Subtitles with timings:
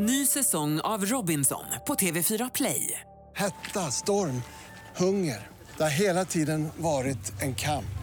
[0.00, 3.00] Ny säsong av Robinson på TV4 Play.
[3.34, 4.42] Hetta, storm,
[4.96, 5.46] hunger.
[5.76, 7.98] Det har hela tiden varit en kamp.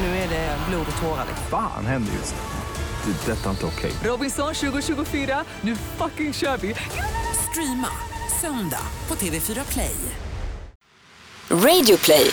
[0.00, 1.26] Nu är det blod och tårar.
[1.50, 3.12] Fan händer just nu.
[3.12, 3.32] Det.
[3.32, 3.92] är Detta är inte okej.
[4.04, 6.74] Robinson 2024, nu fucking kör vi!
[7.50, 7.88] Streama
[8.40, 9.96] söndag på TV4 Play.
[11.50, 12.30] Radio play.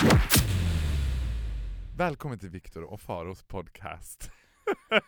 [1.97, 4.31] Välkommen till Viktor och Faros podcast.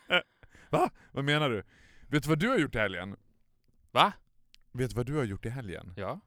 [0.71, 0.89] Va?
[1.11, 1.63] Vad menar du?
[2.09, 3.15] Vet du vad du har gjort i helgen?
[3.93, 4.13] Va?
[4.71, 5.93] Vet du vad du har gjort i helgen?
[5.97, 6.19] Ja.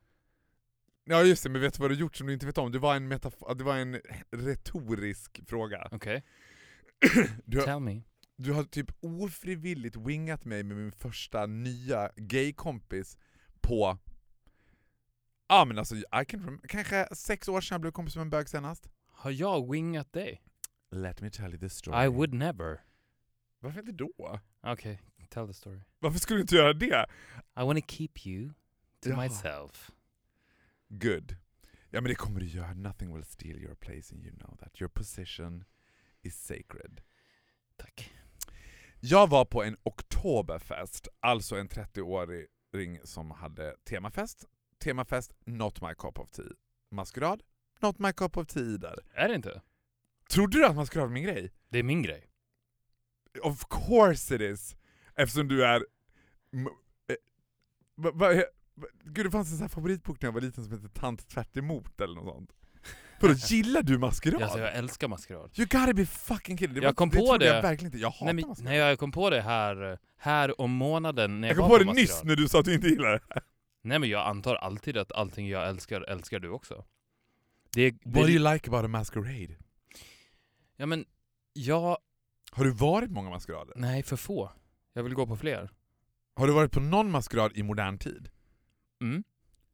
[1.04, 2.72] Ja just det, men vet du vad du har gjort som du inte vet om?
[2.72, 5.88] Det var en, metaf- det var en retorisk fråga.
[5.92, 6.24] Okej.
[7.44, 8.02] Du har, Tell me.
[8.36, 13.18] du har typ ofrivilligt wingat mig med min första nya gaykompis
[13.60, 13.98] på
[15.48, 18.30] Ja men alltså, I can rem- kanske sex år sedan jag blev kompis med en
[18.30, 18.88] bög senast.
[19.08, 20.42] Har jag wingat dig?
[20.90, 22.04] Let me tell you the story.
[22.04, 22.80] I would never.
[23.60, 24.40] Varför inte då?
[24.60, 25.80] Okej, tell the story.
[25.98, 27.06] Varför skulle du inte göra det?
[27.56, 28.48] I wanna keep you
[29.00, 29.22] to Jaha.
[29.22, 29.90] myself.
[30.88, 31.36] Good.
[31.90, 32.74] Ja men det kommer du göra.
[32.74, 34.80] Nothing will steal your place and you know that.
[34.80, 35.64] Your position
[36.22, 37.00] is sacred.
[37.76, 38.12] Tack.
[39.00, 44.44] Jag var på en Oktoberfest, alltså en 30-åring som hade temafest.
[44.78, 46.44] Temafest, not my cup of tea.
[46.90, 47.42] Maskerad,
[47.80, 48.98] not my cup of tea där.
[49.14, 49.62] Är det inte?
[50.28, 51.52] Trodde du att maskerad var min grej?
[51.68, 52.30] Det är min grej.
[53.42, 54.76] Of course it is!
[55.16, 55.80] Eftersom du är...
[55.80, 57.16] eh,
[57.96, 58.34] va, va,
[58.74, 61.28] va, gud det fanns en sån här favoritbok när jag var liten som hette Tant
[61.28, 62.52] tvärt emot eller något sånt.
[63.20, 64.42] Vadå, gillar du maskerad?
[64.42, 65.50] Alltså, jag älskar maskerad.
[65.58, 66.74] You gotta be fucking kidding.
[66.74, 67.98] Det Jag var- kom det på det- Jag verkligen inte.
[67.98, 68.64] Jag hatar Nej, men, maskerad.
[68.70, 71.84] nej, jag kom på det här, här om månaden när jag, jag kom på det
[71.84, 72.02] maskerad.
[72.08, 73.40] nyss när du sa att du inte gillar det.
[73.82, 76.84] Nej men jag antar alltid att allting jag älskar, älskar du också.
[77.72, 79.56] Det, det, What do you like about a masquerade?
[80.76, 81.04] Ja men,
[81.52, 81.98] jag...
[82.50, 83.74] Har du varit många maskerader?
[83.76, 84.52] Nej, för få.
[84.96, 85.70] Jag vill gå på fler.
[86.36, 88.28] Har du varit på någon maskerad i modern tid?
[89.02, 89.24] Mm,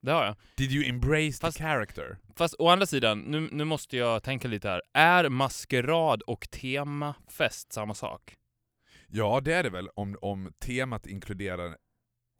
[0.01, 0.37] det har jag.
[0.57, 2.19] Did you embrace Fast- the character?
[2.37, 4.83] Fast å andra sidan, nu, nu måste jag tänka lite här.
[4.93, 8.37] Är maskerad och temafest samma sak?
[9.09, 11.77] Ja, det är det väl om, om temat inkluderar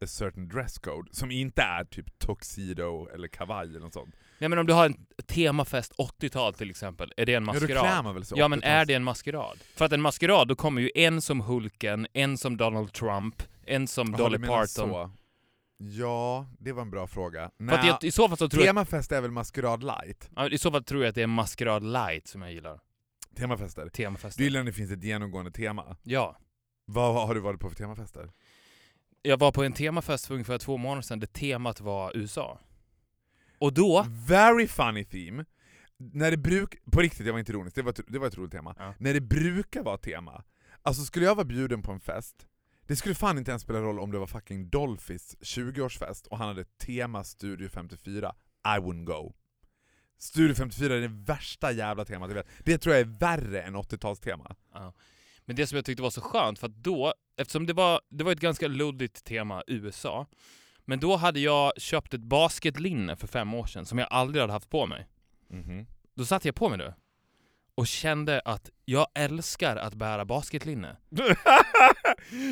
[0.03, 4.15] a certain dress code, som inte är typ tuxedo eller kavaj eller något sånt.
[4.43, 8.03] Nej men om du har en temafest 80-tal till exempel, är det en Ja, maskerad?
[8.03, 8.71] man väl sig Ja men 80-tals.
[8.71, 9.57] är det en maskerad?
[9.75, 13.87] För att en maskerad, då kommer ju en som Hulken, en som Donald Trump, en
[13.87, 14.67] som Jaha, Dolly du Parton.
[14.67, 15.11] Så.
[15.77, 17.51] Ja, det var en bra fråga.
[17.69, 20.29] För att Nä, jag, i så fall så tror jag, temafest är väl maskerad light?
[20.35, 22.79] ja, i så fall tror jag att det är maskerad light som jag gillar.
[23.37, 23.89] Temafester.
[23.89, 24.37] Temafester.
[24.37, 25.97] Du gillar när det finns ett genomgående tema.
[26.03, 26.37] Ja.
[26.85, 28.31] Vad har du varit på för temafester?
[29.21, 32.59] Jag var på en temafest för ungefär två månader sedan där temat var USA.
[33.63, 35.45] Och då, Very funny theme.
[35.97, 36.75] När det bruk...
[36.91, 38.75] På riktigt, jag var inte ironisk, det var ett, det var ett roligt tema.
[38.79, 38.93] Ja.
[38.99, 40.43] När det brukar vara tema.
[40.81, 42.47] Alltså skulle jag vara bjuden på en fest,
[42.87, 46.47] det skulle fan inte ens spela roll om det var fucking Dolphys 20-årsfest och han
[46.47, 48.35] hade tema Studio 54.
[48.65, 49.33] I wouldn't go.
[50.17, 52.47] Studio 54 är det värsta jävla temat jag vet.
[52.59, 54.55] Det tror jag är värre än 80-talstema.
[54.73, 54.93] Ja.
[55.45, 58.23] Men det som jag tyckte var så skönt, för att då, eftersom det var, det
[58.23, 60.27] var ett ganska luddigt tema, USA,
[60.85, 64.53] men då hade jag köpt ett basketlinne för fem år sedan som jag aldrig hade
[64.53, 65.07] haft på mig.
[65.49, 65.85] Mhm.
[66.15, 66.95] Då satte jag på mig det
[67.75, 70.97] och kände att jag älskar att bära basketlinne.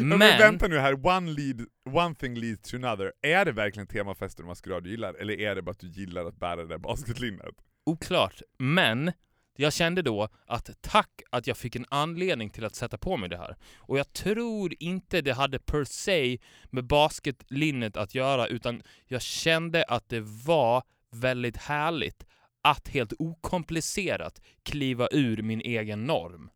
[0.01, 3.13] men, Men- vänta nu här, one, lead, one thing leads to another.
[3.21, 6.25] Är det verkligen temafester och maskerad du gillar, eller är det bara att du gillar
[6.25, 7.55] att bära det där basketlinnet?
[7.85, 9.11] Oklart, men
[9.61, 13.29] jag kände då att tack att jag fick en anledning till att sätta på mig
[13.29, 13.55] det här.
[13.77, 16.37] Och jag tror inte det hade per se
[16.69, 22.25] med basketlinnet att göra, utan jag kände att det var väldigt härligt
[22.61, 26.49] att helt okomplicerat kliva ur min egen norm.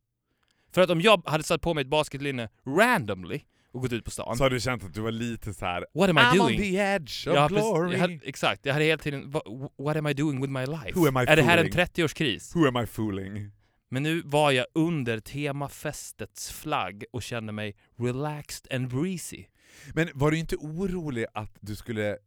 [0.71, 3.41] För att om jag hade satt på mig ett basketlinne randomly
[3.75, 5.85] och gått ut på stan, Så har du känt att du var lite så här.
[5.93, 6.55] what am I I'm doing?
[6.55, 7.91] on the edge of Ja, glory.
[7.91, 10.91] jag hade, exakt, jag hade hela tiden, "What- what am I doing with my life?
[10.99, 11.85] Who am I är det här en fooling?
[11.85, 12.55] 30-årskris?
[12.55, 13.51] Who am I fooling?
[13.89, 19.45] Men nu var jag under temafestets flagg och kände mig relaxed and breezy.
[19.93, 22.17] Men var du inte orolig att du skulle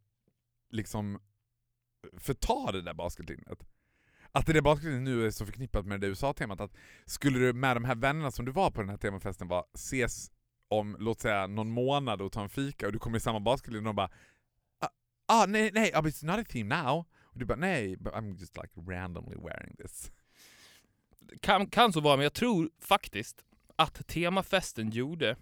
[0.71, 1.19] liksom
[2.17, 3.59] förta det där basketlinnet?
[4.31, 6.71] Att det där basketlinnet nu är så förknippat med det USA-temat, att
[7.05, 10.31] skulle du med de här vännerna som du var på den här temafesten var, ses
[10.69, 13.79] om, låt säga någon månad och ta en fika och du kommer i samma basketlinje
[13.79, 14.09] och de bara
[14.79, 14.89] ah,
[15.27, 17.05] ah nej nej, but it's not a theme now.
[17.21, 20.11] Och du bara nej, but I'm just like randomly wearing this.
[21.41, 23.43] Kan, kan så vara, men jag tror faktiskt
[23.75, 25.35] att temafesten gjorde...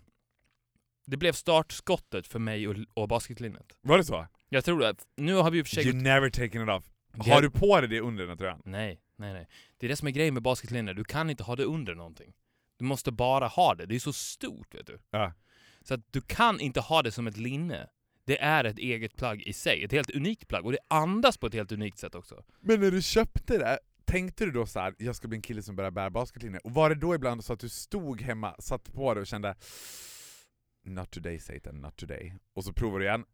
[1.10, 3.78] Det blev startskottet för mig och, och basketlinnet.
[3.82, 4.28] Var det så?
[4.50, 6.04] Jag tror att nu har vi i och för sig You gått...
[6.04, 6.84] never taken it off.
[7.12, 8.62] Det- Har du på dig det under den här tröjan?
[8.66, 9.48] Nej, nej, nej.
[9.78, 10.94] Det är det som är grejen med basketlinne.
[10.94, 12.34] Du kan inte ha det under någonting.
[12.78, 13.86] Du måste bara ha det.
[13.86, 15.00] Det är så stort, vet du.
[15.12, 15.34] Ja.
[15.82, 17.90] Så att du kan inte ha det som ett linne.
[18.26, 20.66] Det är ett eget plagg i sig, ett helt unikt plagg.
[20.66, 22.44] Och det andas på ett helt unikt sätt också.
[22.60, 25.62] Men när du köpte det, tänkte du då så här, jag ska bli en kille
[25.62, 26.66] som börjar bära basketlinjer?
[26.66, 29.56] Och var det då ibland så att du stod hemma, satt på det och kände
[30.86, 32.34] Not today Satan, not today.
[32.54, 33.26] Och så provar du igen,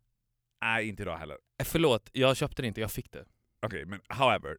[0.61, 1.37] nej inte idag heller.
[1.59, 3.25] Eh, Förlåt, jag köpte det inte, jag fick det.
[3.65, 4.57] Okej, men however,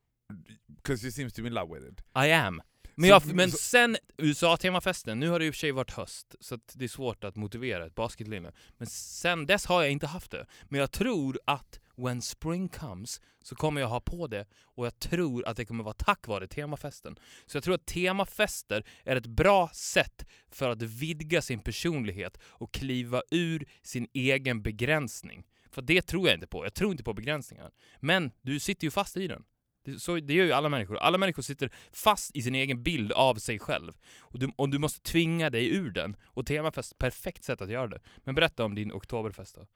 [0.67, 2.01] because you seems to be in love with it.
[2.01, 2.63] I am.
[2.97, 6.59] Men, jag, men sen USA-temafesten, nu har det i och för sig varit höst, så
[6.73, 8.53] det är svårt att motivera ett basketlinne.
[8.77, 10.47] Men sen dess har jag inte haft det.
[10.69, 14.99] Men jag tror att when spring comes så kommer jag ha på det och jag
[14.99, 17.17] tror att det kommer vara tack vare temafesten.
[17.47, 22.75] Så jag tror att temafester är ett bra sätt för att vidga sin personlighet och
[22.75, 25.45] kliva ur sin egen begränsning.
[25.71, 26.65] För det tror jag inte på.
[26.65, 27.71] Jag tror inte på begränsningar.
[28.01, 29.45] Men du sitter ju fast i den.
[29.85, 30.97] Det, så, det gör ju alla människor.
[30.97, 33.93] Alla människor sitter fast i sin egen bild av sig själv.
[34.19, 36.17] Och du, och du måste tvinga dig ur den.
[36.25, 38.01] Och temafest, perfekt sätt att göra det.
[38.25, 39.67] Men berätta om din oktoberfest då.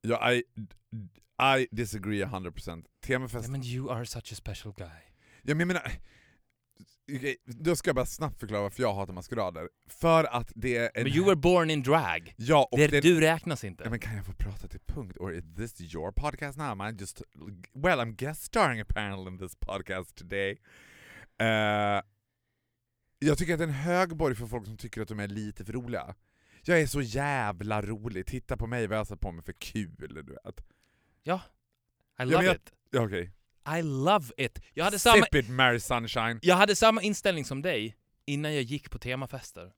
[0.00, 0.42] Ja, I,
[1.58, 2.84] I disagree 100%.
[3.06, 3.48] Temafest...
[3.48, 4.88] Nej, men you are such a special guy.
[5.42, 5.92] Ja, men jag menar,
[7.44, 9.68] då ska jag bara snabbt förklara varför jag hatar maskerader.
[9.86, 10.90] För att det är...
[10.94, 12.34] en- Men you were born in drag.
[12.36, 13.90] Ja, och Det, det, du räknas Ja, inte.
[13.90, 15.16] men kan jag få prata till punkt?
[15.20, 16.66] Or is this your podcast now?
[16.66, 17.22] Am I just...
[17.74, 20.58] Well, I'm guest starring apparently in this podcast today.
[21.40, 22.02] Eh,
[23.18, 25.64] jag tycker att det är en högborg för folk som tycker att de är lite
[25.64, 26.14] för roliga.
[26.62, 29.52] Jag är så jävla rolig, titta på mig vad jag har satt på mig för
[29.52, 30.64] kul, du vet.
[31.22, 31.40] Ja.
[32.20, 32.72] I love jag- it.
[32.90, 33.32] Ja, Okej.
[33.78, 34.60] I love it.
[34.74, 36.38] Jag hade, samma, Sip it Mary Sunshine.
[36.42, 37.96] jag hade samma inställning som dig
[38.26, 39.72] innan jag gick på temafester.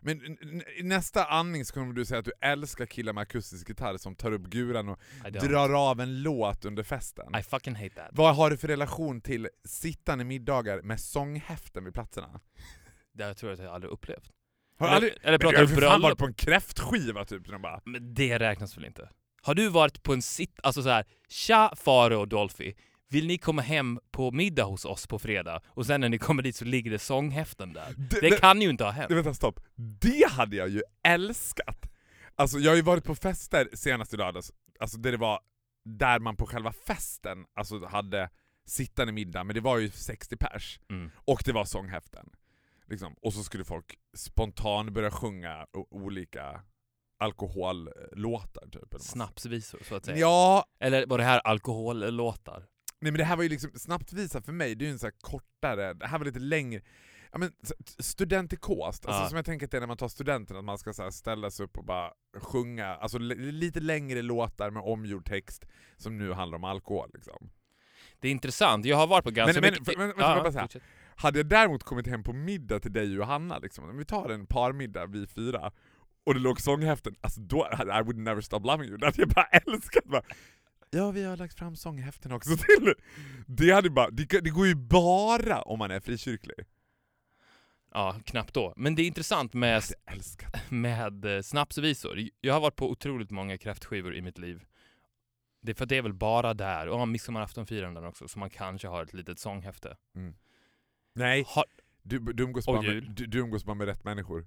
[0.00, 3.68] Men n- i nästa andning så kommer du säga att du älskar killar med akustisk
[3.68, 5.48] gitarr som tar upp guran och I don't.
[5.48, 7.36] drar av en låt under festen.
[7.36, 8.08] I fucking hate that.
[8.12, 12.40] Vad har du för relation till sittande middagar med sånghäften vid platserna?
[13.12, 14.30] Det jag tror jag att jag aldrig upplevt.
[14.78, 16.02] Har du Eller- aldrig, eller men pratar du har ju för fan bröllop?
[16.02, 17.48] varit på en kräftskiva typ?
[17.48, 19.08] De bara, Men det räknas väl inte?
[19.46, 20.60] Har du varit på en sitt...
[20.62, 22.74] Alltså så här, Tja Faro och Dolphy,
[23.08, 25.60] vill ni komma hem på middag hos oss på fredag?
[25.68, 27.94] Och sen när ni kommer dit så ligger det sånghäften där.
[27.96, 29.10] Det- Det, kan ju inte ha hänt.
[29.10, 29.60] Vänta stopp.
[30.00, 31.92] Det hade jag ju älskat!
[32.34, 35.40] Alltså jag har ju varit på fester senast i lördags, alltså där det var
[35.84, 38.30] där man på själva festen alltså hade
[38.66, 40.80] sittande middag, men det var ju 60 pers.
[40.90, 41.10] Mm.
[41.24, 42.30] Och det var sånghäften.
[42.88, 43.14] Liksom.
[43.22, 46.60] Och så skulle folk spontant börja sjunga olika
[47.18, 48.68] alkohollåtar.
[48.72, 50.16] Typ, eller Snapsvisor, så att säga.
[50.18, 52.66] Ja, Eller var det här alkohollåtar?
[53.00, 55.06] nej men det här var ju liksom snabbt-visa för mig, det är ju en så
[55.06, 56.82] här kortare, det här var lite längre.
[57.32, 57.52] Ja, men,
[57.98, 59.28] studentikost, alltså Ja.
[59.28, 61.10] som jag tänker att det är när man tar studenten, att man ska så här,
[61.10, 65.64] ställa sig upp och bara sjunga, alltså li- lite längre låtar med omgjord text
[65.96, 67.10] som nu handlar om alkohol.
[67.14, 67.50] Liksom.
[68.20, 69.98] Det är intressant, jag har varit på ganska Men- men- mycket...
[69.98, 70.82] men- men- bara fortsätt.
[71.16, 74.28] Hade jag däremot kommit hem på middag till dig och Johanna, liksom, om vi tar
[74.30, 75.72] en parmiddag vi fyra,
[76.26, 77.68] och det låg sånghäften, alltså då
[78.00, 78.98] I would never stop loving you.
[78.98, 80.04] Det hade jag bara älskat.
[80.04, 80.22] Bara,
[80.90, 82.94] ja, vi har lagt fram sånghäften också till.
[83.46, 86.56] Det, hade bara, det, det går ju bara om man är frikyrklig.
[87.92, 88.74] Ja, knappt då.
[88.76, 89.82] Men det är intressant med,
[90.68, 92.20] med eh, snapsvisor.
[92.40, 94.64] Jag har varit på otroligt många kräftskivor i mitt liv.
[95.62, 99.02] Det är för det är väl bara där, och midsommaraftonfiranden också, så man kanske har
[99.02, 99.96] ett litet sånghäfte.
[101.14, 101.64] Nej, Har,
[102.02, 104.46] du, du, umgås bara med, du, du umgås bara med rätt människor.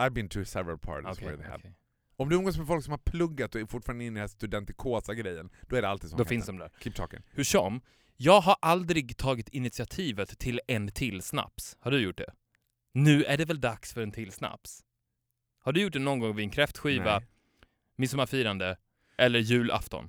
[0.00, 1.58] I've been to several parties okej, where they have.
[1.58, 1.74] okej.
[2.16, 4.28] Om du umgås med folk som har pluggat och är fortfarande inne i den här
[4.28, 6.28] studentikosa-grejen, då är det alltid Då sånghäften.
[6.28, 6.70] finns de där.
[6.80, 7.20] Keep talking.
[7.30, 7.80] Hur som,
[8.16, 11.76] jag har aldrig tagit initiativet till en till snaps.
[11.80, 12.32] Har du gjort det?
[12.94, 14.84] Nu är det väl dags för en till snaps?
[15.62, 17.28] Har du gjort det någon gång vid en kräftskiva, Nej.
[17.96, 18.76] midsommarfirande
[19.18, 20.08] eller julafton?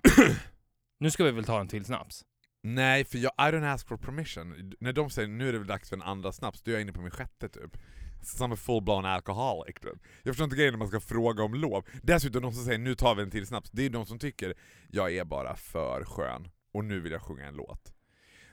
[1.00, 2.26] nu ska vi väl ta en till snaps?
[2.64, 4.74] Nej, för jag, I don't ask for permission.
[4.80, 6.82] När de säger nu är det väl dags för en andra snaps, då är jag
[6.82, 7.78] inne på min sjätte typ.
[8.22, 9.76] Som en full-blown alcoholic.
[9.76, 10.00] Typ.
[10.24, 11.86] Jag förstår inte grejen när man ska fråga om lov.
[12.04, 14.54] Dessutom de som säger nu tar vi en till snaps, det är de som tycker
[14.90, 17.94] jag är bara för skön och nu vill jag sjunga en låt.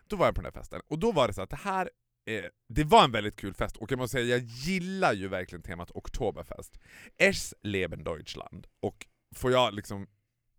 [0.07, 1.91] Då var jag på den här festen, och då var det så att det här
[2.27, 5.63] eh, det var en väldigt kul fest, och jag måste säga jag gillar ju verkligen
[5.63, 6.79] temat Oktoberfest.
[7.17, 8.67] Es Leben Deutschland.
[8.81, 10.07] Och får jag liksom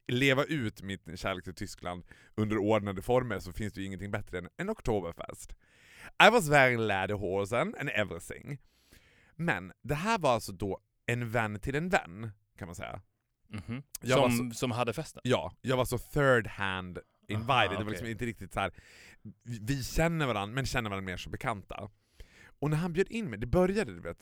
[0.08, 2.04] leva ut min kärlek till Tyskland
[2.36, 5.54] under ordnade former så finns det ju ingenting bättre än en Oktoberfest.
[6.28, 8.58] I was wearing lederhosen and everything.
[9.39, 13.01] Men det här var alltså då en vän till en vän, kan man säga.
[14.01, 15.22] Jag var Som, som hade festen?
[15.24, 18.74] Ja, jag var så third hand invited, Aha, det var liksom inte riktigt så här.
[19.43, 21.89] vi vi känner varandra men känner varandra mer som bekanta.
[22.60, 24.17] Och när han bjöd in mig, det började du vet,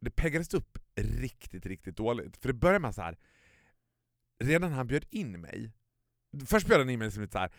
[0.00, 2.36] det peggades upp riktigt, riktigt dåligt.
[2.36, 3.18] För det började med så här.
[4.44, 5.72] redan när han bjöd in mig,
[6.46, 7.52] först bjöd han in mig som lite så här.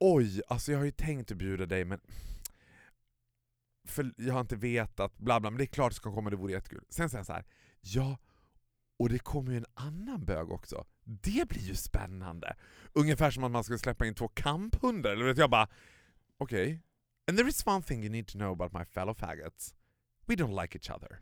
[0.00, 2.00] oj, alltså jag har ju tänkt att bjuda dig men
[3.88, 6.36] för jag har inte vetat, bla bla, men det är klart det ska komma, det
[6.36, 6.84] vore jättekul.
[6.88, 7.44] Sen säger han så här.
[7.80, 8.18] ja,
[8.98, 10.86] Och det kommer ju en annan bög också.
[11.04, 12.56] Det blir ju spännande.
[12.92, 15.10] Ungefär som att man ska släppa in två kamphundar.
[15.10, 15.68] Eller vet jag bara,
[16.38, 16.62] okej.
[16.62, 16.78] Okay.
[17.28, 19.74] And there is one thing you need to know about my fellow faggots.
[20.26, 21.18] We don't like each other.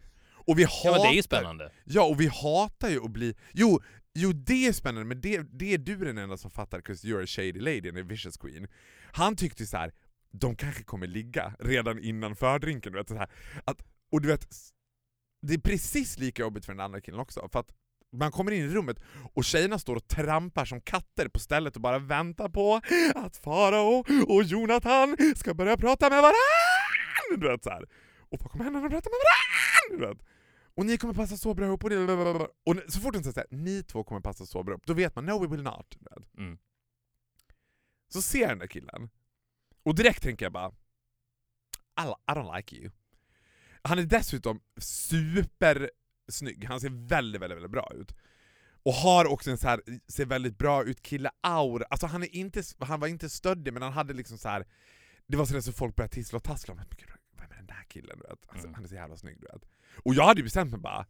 [0.46, 0.80] Och vi hatar...
[0.84, 1.72] Ja det är ju spännande.
[1.84, 3.34] Ja, och vi hatar ju att bli...
[3.52, 3.80] Jo,
[4.14, 7.22] jo det är spännande, men det, det är du den enda som fattar 'cause you're
[7.22, 8.68] a shady lady and a vicious queen.
[9.12, 9.92] Han tyckte så här.
[10.32, 12.92] De kanske kommer ligga redan innan fördrinken.
[12.92, 13.30] Du vet, så här.
[13.64, 13.82] Att,
[14.12, 14.46] och du vet,
[15.42, 17.48] det är precis lika jobbigt för den andra killen också.
[17.52, 17.70] För att
[18.12, 19.00] man kommer in i rummet
[19.34, 22.80] och tjejerna står och trampar som katter på stället och bara väntar på
[23.14, 26.36] att Farao och Jonathan ska börja prata med varandra!
[27.36, 27.86] Du vet, så här.
[28.18, 30.06] Och vad kommer hända när de pratar med varandra?
[30.06, 30.26] Du vet.
[30.74, 31.96] Och ni kommer passa så bra ihop och, det,
[32.66, 35.16] och så fort de säger såhär, ni två kommer passa så bra ihop, då vet
[35.16, 35.96] man no we will not.
[35.98, 36.38] Du vet.
[36.38, 36.58] Mm.
[38.08, 39.10] Så ser den där killen,
[39.82, 40.72] och direkt tänker jag bara
[42.00, 42.90] I, don't like you.
[43.82, 48.14] Han är dessutom supersnygg, han ser väldigt, väldigt, väldigt bra ut.
[48.82, 52.62] Och har också en så här, ser väldigt bra ut kille-aura, alltså han, är inte,
[52.78, 54.66] han var inte stöddig men han hade liksom så här.
[55.26, 58.18] det var sådär så folk började tissla och tassla om vem är den där killen?
[58.18, 58.48] Du vet?
[58.48, 58.74] Alltså, Mm.
[58.74, 59.64] Han är så jävla snygg du vet.
[59.96, 61.06] Och jag hade ju bestämt mig bara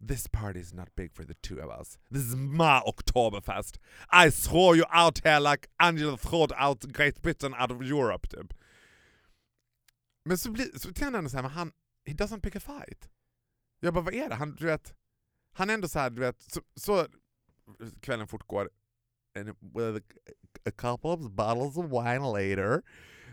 [0.00, 1.98] This party is not big for the two of us.
[2.10, 3.78] This is my Oktoberfest.
[4.10, 8.54] I throw you out here like Angela throwed out Great Britain out of Europe typ.
[10.24, 11.72] Men så, blir, så känner han ändå såhär, men han,
[12.04, 13.08] he doesn't pick a fight.
[13.80, 14.34] Jag bara, vad är det?
[14.34, 14.94] Han, du vet,
[15.54, 17.06] han är ändå såhär, du vet, så, så
[18.00, 18.70] kvällen fortgår,
[19.38, 20.00] and with a,
[20.66, 22.82] a couple of bottles of wine later,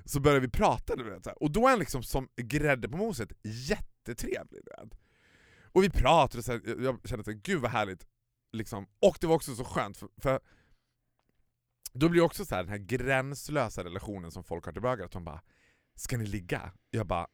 [0.05, 3.31] så börjar vi prata, du vet, och då är han liksom som grädde på moset
[3.43, 4.61] jättetrevlig.
[4.65, 5.04] Du vet.
[5.75, 8.07] Och vi pratade, och så här, jag kände att gud vad härligt,
[8.51, 8.87] liksom.
[8.99, 10.39] och det var också så skönt, för, för
[11.93, 15.05] då blir det också så här, den här gränslösa relationen som folk har till bögar,
[15.05, 15.41] att de bara
[15.95, 16.71] Ska ni ligga?
[16.89, 17.27] Jag bara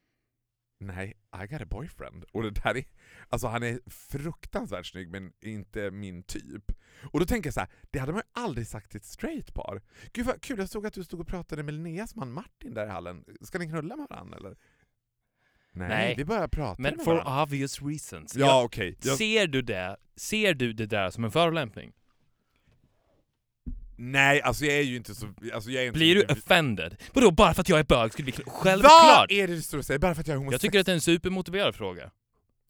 [0.79, 2.25] Nej, I got a boyfriend.
[2.31, 2.85] Och det där är,
[3.29, 6.71] alltså han är fruktansvärt snygg men inte min typ.
[7.11, 9.53] Och då tänker jag så här, det hade man ju aldrig sagt till ett straight
[9.53, 9.81] par.
[10.13, 12.85] Gud vad kul, jag såg att du stod och pratade med Linneas man Martin där
[12.85, 13.25] i hallen.
[13.41, 14.57] Ska ni knulla med varandra eller?
[15.73, 16.13] Nej, Nej.
[16.17, 17.43] vi börjar prata Men med for varandra.
[17.43, 18.35] obvious reasons.
[18.35, 18.97] Ja Jag- okej.
[19.03, 19.97] Jag- Ser du det?
[20.15, 21.91] Ser du det där som en förolämpning?
[23.95, 25.33] Nej, alltså jag är ju inte så...
[25.53, 26.95] Alltså jag är inte Blir du offended?
[27.13, 28.51] Vadå, bara för att jag är bög skulle vi knulla?
[28.51, 29.31] Vad Självklart!
[29.31, 29.99] är det du står och säger?
[29.99, 30.53] Bara för att jag är homosexuell?
[30.53, 32.11] Jag tycker att det är en supermotiverad fråga.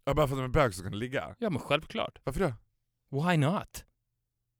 [0.05, 1.35] Ja, bara för att de är bög så kan de ligga?
[1.39, 2.19] Ja men självklart.
[2.23, 2.53] Varför då?
[3.27, 3.85] Why not?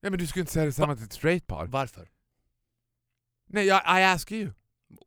[0.02, 1.66] Ja men du skulle inte säga detsamma till ett straight par?
[1.68, 2.10] Varför?
[3.50, 4.52] Nej, jag, I ask you.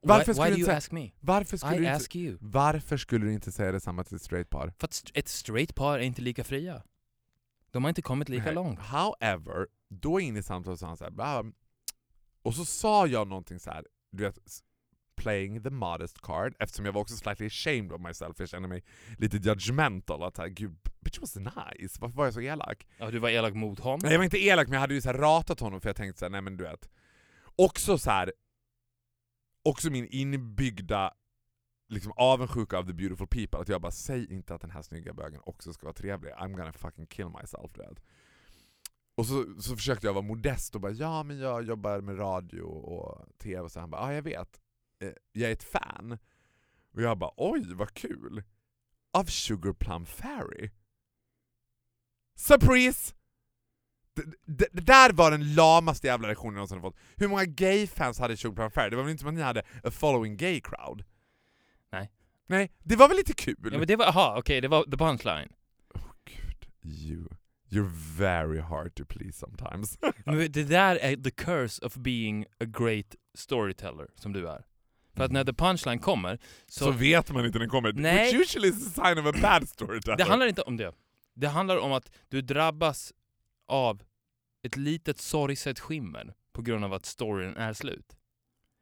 [0.03, 1.11] Varför why, skulle why du do you säga- ask me?
[1.21, 2.39] Varför skulle, I du inte, ask you.
[2.41, 4.73] varför skulle du inte säga detsamma till ett straight par?
[4.79, 6.83] För att ett straight par är inte lika fria.
[7.71, 8.55] De har inte kommit lika Nej.
[8.55, 8.81] långt.
[8.81, 11.53] However, då in i samtalet sa han så här,
[12.43, 14.39] och så sa jag någonting så här, du vet,
[15.17, 18.85] playing the modest card, eftersom jag var också slightly ashamed of myself, jag kände mig
[19.19, 22.87] lite judgmental, att här, gud, bitch was nice, varför var jag så elak?
[22.99, 24.01] Ja, du var elak mot honom.
[24.03, 26.19] Nej jag var inte elak men jag hade ju så ratat honom för jag tänkte
[26.19, 26.89] så här, nej men du vet.
[27.57, 28.33] Också så här
[29.65, 31.15] också min inbyggda
[31.89, 35.15] liksom avundsjuka av the beautiful people, att jag bara säg inte att den här snygga
[35.15, 37.73] bögen också ska vara trevlig, I'm gonna fucking kill myself.
[37.75, 37.95] Du.
[39.17, 42.63] Och så, så försökte jag vara modest och bara ja men jag jobbar med radio
[42.63, 44.61] och tv och så han bara ja jag vet,
[45.05, 46.19] Eh, jag är ett fan.
[46.95, 48.43] Och jag bara oj vad kul!
[49.13, 50.71] Av Sugar Plum Fairy.
[52.35, 53.15] Surprise!
[54.15, 56.97] Det, det, där var den lamaste jävla reaktionen jag någonsin fått.
[57.17, 58.91] Hur många gay-fans hade Sugar Fairy?
[58.91, 61.05] Det var väl inte som att ni hade a following gay crowd?
[61.93, 62.11] Nej.
[62.47, 63.69] Nej, det var väl lite kul?
[63.73, 65.49] Ja men det var, aha, okej, det var the punchline.
[66.25, 67.29] Gud, you.
[67.71, 69.99] You're very hard to please sometimes.
[70.25, 74.65] Men det där är the curse of being a great storyteller, som du är.
[75.17, 76.91] För att när the punchline kommer, så, så...
[76.91, 77.93] vet man inte när den kommer.
[77.93, 78.33] Nej.
[78.33, 80.17] Which usually is a sign of a bad storyteller.
[80.17, 80.93] det handlar inte om det.
[81.35, 83.13] Det handlar om att du drabbas
[83.69, 84.03] av
[84.63, 88.17] ett litet sorgset skimmer på grund av att storyn är slut.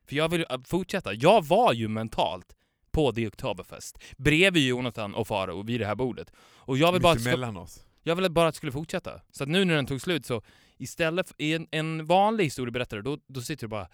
[0.09, 1.15] För jag vill äh, fortsätta.
[1.15, 2.57] Jag var ju mentalt
[2.91, 6.33] på The Oktoberfest bredvid Jonathan och Faro vid det här bordet.
[6.39, 7.87] Och jag vill bara Mitt emellan oss.
[8.03, 9.21] Jag ville bara att det skulle fortsätta.
[9.31, 10.43] Så att nu när den tog slut så
[10.77, 13.89] istället för en, en vanlig historieberättare, då, då sitter du bara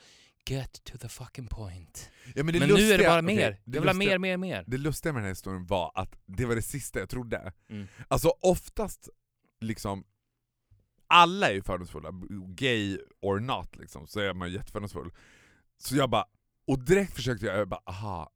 [0.49, 2.11] Get to the fucking point.
[2.35, 3.51] Ja, men Men nu är det lustiga- bara mer.
[3.51, 4.65] det jag vill ha lustiga- mer, mer, mer.
[4.67, 7.53] Det lustiga med den här historien var att det var det sista jag trodde.
[7.71, 7.89] Mm.
[8.09, 9.09] Alltså oftast,
[9.61, 10.05] liksom,
[11.09, 12.13] alla är ju fördomsfulla,
[12.49, 15.11] gay or not liksom, så är man ju jättefördomsfull.
[15.79, 16.25] Så jag bara,
[16.67, 18.33] och direkt försökte jag, jag bara, aha,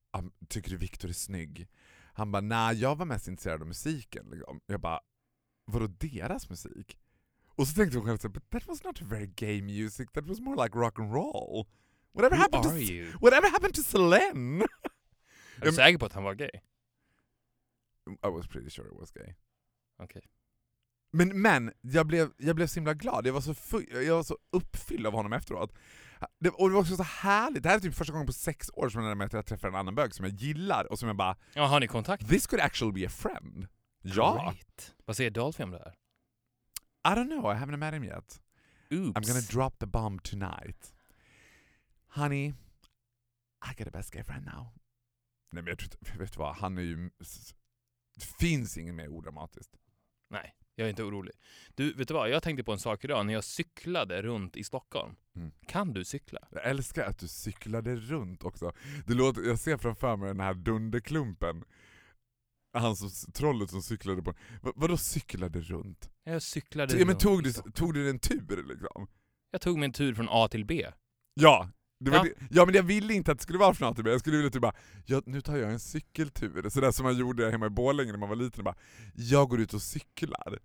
[0.48, 1.68] tycker du Viktor är snygg?
[2.14, 4.26] Han bara, nej jag var mest intresserad av musiken.
[4.30, 4.60] Liksom.
[4.66, 5.00] Jag bara,
[5.64, 6.98] vadå deras musik?
[7.46, 10.26] Och så tänkte jag själv, så här, but that was not very gay music, that
[10.26, 11.66] was more like rock and roll.
[12.12, 13.12] Whatever Who happened to you?
[13.20, 14.64] Whatever happened to Selene?
[15.56, 16.50] Är du säker på att han var gay?
[18.06, 19.34] I was pretty sure it was gay.
[19.98, 20.22] Okej.
[21.12, 23.54] Men, men jag, blev, jag blev så himla glad, jag var så,
[24.06, 25.74] jag var så uppfylld av honom efteråt.
[26.40, 28.70] Det, och det var också så härligt, det här är typ första gången på sex
[28.74, 31.16] år som jag, att jag träffar en annan bög som jag gillar och som jag
[31.16, 32.28] bara Ja, har ni kontakt?
[32.28, 33.66] This could actually be a friend.
[34.02, 34.42] Ja!
[34.42, 34.94] Great.
[35.04, 35.94] Vad säger Dolphy om det här?
[37.04, 38.42] I don't know, I haven't met him yet.
[38.90, 39.18] Oops.
[39.18, 40.94] I'm gonna drop the bomb tonight.
[42.06, 42.54] Honey,
[43.62, 44.66] I got a best gay friend now.
[45.52, 47.10] Nej men jag tror vet du vad, han är ju...
[48.14, 49.76] Det finns inget mer odramatiskt.
[50.32, 51.34] Nej, jag är inte orolig.
[51.74, 52.30] Du, vet du vad?
[52.30, 55.14] Jag tänkte på en sak idag när jag cyklade runt i Stockholm.
[55.36, 55.52] Mm.
[55.66, 56.38] Kan du cykla?
[56.50, 58.72] Jag älskar att du cyklade runt också.
[59.06, 61.64] Det låter, jag ser framför mig den här dunderklumpen.
[62.72, 64.34] Han som, trollet som cyklade på...
[64.62, 66.10] Vad, vadå cyklade runt?
[66.24, 69.06] Jag cyklade Ja, men runt tog, i du, tog du en tur liksom?
[69.50, 70.86] Jag tog mig en tur från A till B.
[71.34, 71.70] Ja!
[72.04, 72.22] Ja.
[72.22, 74.20] Det, ja men jag ville inte att det skulle vara från A till B, jag
[74.20, 74.74] skulle vilja typ bara
[75.06, 78.28] ja, nu tar jag en cykeltur, sådär som man gjorde hemma i Borlänge när man
[78.28, 78.74] var liten, bara,
[79.14, 80.58] jag går ut och cyklar.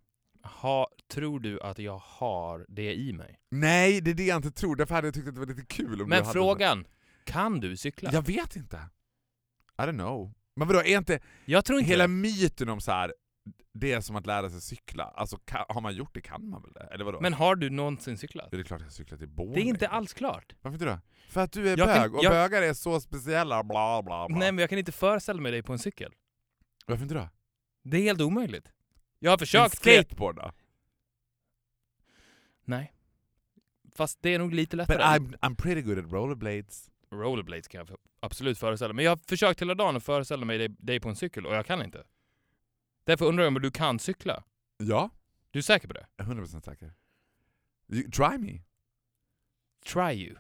[0.43, 3.39] Ha, tror du att jag har det i mig?
[3.51, 5.65] Nej, det är det jag inte tror, därför hade jag tyckt att det var lite
[5.65, 6.85] kul om du Men hade frågan,
[7.23, 8.09] kan du cykla?
[8.13, 8.77] Jag vet inte.
[9.77, 10.33] I don't know.
[10.55, 13.13] Men vadå, är inte Jag tror inte hela myten om så här
[13.73, 16.61] det är som att lära sig cykla, alltså ka, har man gjort det kan man
[16.61, 16.79] väl det?
[16.91, 17.21] Eller vadå?
[17.21, 18.51] Men har du någonsin cyklat?
[18.51, 19.59] det är klart jag har cyklat i Det Borlänge.
[19.59, 20.53] är inte alls klart.
[20.61, 20.99] Varför inte då?
[21.29, 24.27] För att du är Jag kan- bög, och jag- bögar är så speciella, bla bla
[24.27, 24.37] bla.
[24.37, 26.13] Nej men jag kan inte föreställa mig dig på en cykel.
[26.85, 27.29] Varför inte då?
[27.83, 28.71] Det är helt omöjligt.
[29.19, 30.03] Jag har En försökt flera...
[30.03, 30.51] skateboard då?
[32.65, 32.93] Nej.
[33.95, 35.17] Fast det är nog lite But lättare.
[35.19, 36.89] I'm, I'm pretty good at rollerblades.
[37.11, 38.95] Rollerblades kan jag absolut föreställa mig.
[38.95, 41.55] Men jag har försökt hela dagen att föreställa mig dig, dig på en cykel och
[41.55, 42.03] jag kan inte.
[43.07, 44.43] Därför undrar jag om du kan cykla.
[44.77, 45.09] Ja,
[45.51, 46.05] Du är säker på det?
[46.15, 46.93] jag är 100% säker.
[47.93, 48.61] You, try me.
[49.85, 50.35] Try you.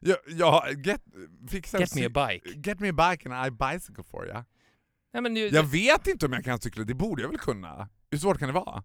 [0.00, 1.02] Ja, ja get,
[1.50, 2.68] fixa Get me a bike.
[2.68, 4.44] Get me a bike and I bicycle for you.
[5.12, 7.88] Nej, men ju, Jag vet inte om jag kan cykla, det borde jag väl kunna?
[8.10, 8.84] Hur svårt kan det vara?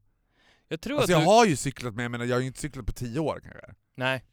[0.68, 1.26] jag tror Alltså att jag du...
[1.26, 3.74] har ju cyklat men jag har ju inte cyklat på tio år kanske.
[3.96, 4.26] Nej.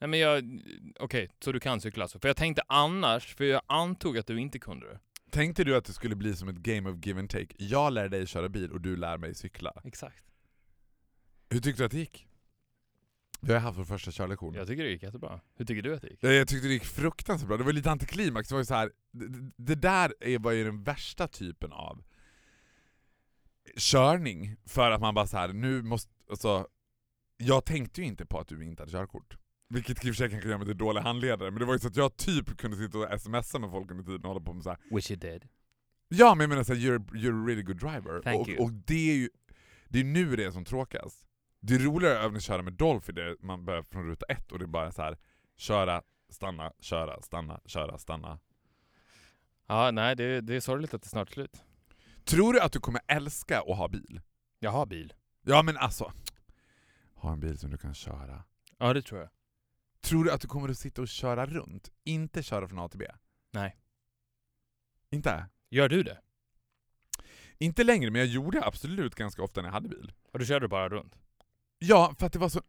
[0.00, 0.60] Nej men jag...
[1.00, 2.18] Okej, så du kan cykla alltså.
[2.18, 5.00] För jag tänkte annars, för jag antog att du inte kunde det.
[5.30, 7.54] Tänkte du att det skulle bli som ett game of give and take?
[7.58, 9.72] Jag lär dig köra bil och du lär mig cykla.
[9.84, 10.24] Exakt.
[11.50, 12.26] Hur tyckte du att det gick?
[13.40, 14.54] Vi har haft vår första körlektion.
[14.54, 15.40] Jag tycker det gick jättebra.
[15.54, 16.18] Hur tycker du att det gick?
[16.22, 18.74] Ja, Jag tyckte det gick fruktansvärt bra, det var lite antiklimax, det var ju så
[18.74, 18.92] här.
[19.10, 22.02] Det, det där är, var ju den värsta typen av
[23.76, 26.66] körning, för att man bara så här, nu måste, alltså,
[27.36, 29.36] jag tänkte ju inte på att du inte hade körkort.
[29.72, 31.78] Vilket i och för sig kanske gör mig till dålig handledare, men det var ju
[31.78, 34.52] så att jag typ kunde sitta och smsa med folk under tiden och hålla på
[34.52, 34.78] med så här.
[34.90, 35.48] Wish you did.
[36.08, 38.22] Ja men jag menar såhär, you're, you're a really good driver.
[38.22, 38.64] Thank och, you.
[38.64, 39.28] och det är ju
[39.88, 41.26] det är nu det är som tråkigast.
[41.60, 44.64] Det är roligare att övningsköra med Dolphy, där man börjar från ruta ett och det
[44.64, 45.18] är bara så här
[45.56, 48.38] köra, stanna, köra, stanna, köra, stanna.
[49.66, 51.62] Ja, nej det, det är sorgligt att det är snart slut.
[52.24, 54.20] Tror du att du kommer älska att ha bil?
[54.58, 55.14] Jag har bil.
[55.42, 56.12] Ja men alltså,
[57.14, 58.44] ha en bil som du kan köra.
[58.78, 59.28] Ja, det tror jag.
[60.02, 61.90] Tror du att du kommer att sitta och köra runt?
[62.04, 63.06] Inte köra från A till B?
[63.52, 63.76] Nej.
[65.10, 65.46] Inte?
[65.70, 66.18] Gör du det?
[67.58, 70.12] Inte längre, men jag gjorde absolut ganska ofta när jag hade bil.
[70.32, 71.16] Och du körde bara runt?
[71.78, 72.62] Ja, för att det var så...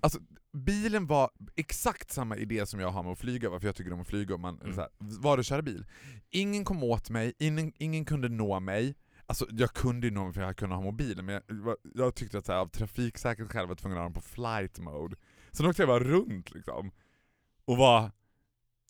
[0.00, 0.20] Alltså,
[0.52, 4.00] bilen var exakt samma idé som jag har med att flyga, varför jag tycker om
[4.00, 4.74] att flyga, om man Mm.
[4.74, 5.86] så här, var och köra bil.
[6.30, 8.94] Ingen kom åt mig, ingen, ingen kunde nå mig.
[9.26, 12.38] Alltså jag kunde ju nå mig för jag kunde ha mobilen, men jag, jag tyckte
[12.38, 15.16] att så här, av trafiksäkerhetsskäl var jag tvungen att ha den på flight mode.
[15.56, 16.90] Sen åkte jag bara runt liksom,
[17.64, 18.10] och var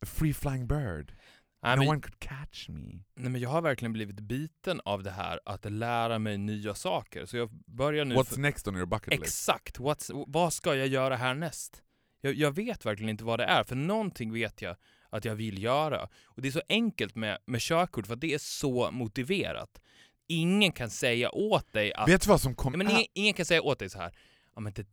[0.07, 1.15] free flying bird.
[1.63, 3.05] Nej, no men, one could catch me.
[3.15, 7.27] nej, men jag har verkligen blivit biten av det här att lära mig nya saker.
[7.27, 8.15] Så jag börjar nu...
[8.15, 9.23] What's next on your bucket list?
[9.23, 9.79] Exakt!
[9.79, 11.83] What's, vad ska jag göra härnäst?
[12.21, 14.77] Jag, jag vet verkligen inte vad det är, för någonting vet jag
[15.11, 16.09] att jag vill göra.
[16.25, 19.81] Och det är så enkelt med, med körkort, för det är så motiverat.
[20.27, 22.09] Ingen kan säga åt dig att...
[22.09, 22.73] Vet du vad som kom...
[22.73, 24.15] Men äh, ingen, ingen kan säga åt dig så här.
[24.55, 24.87] Ja, men det,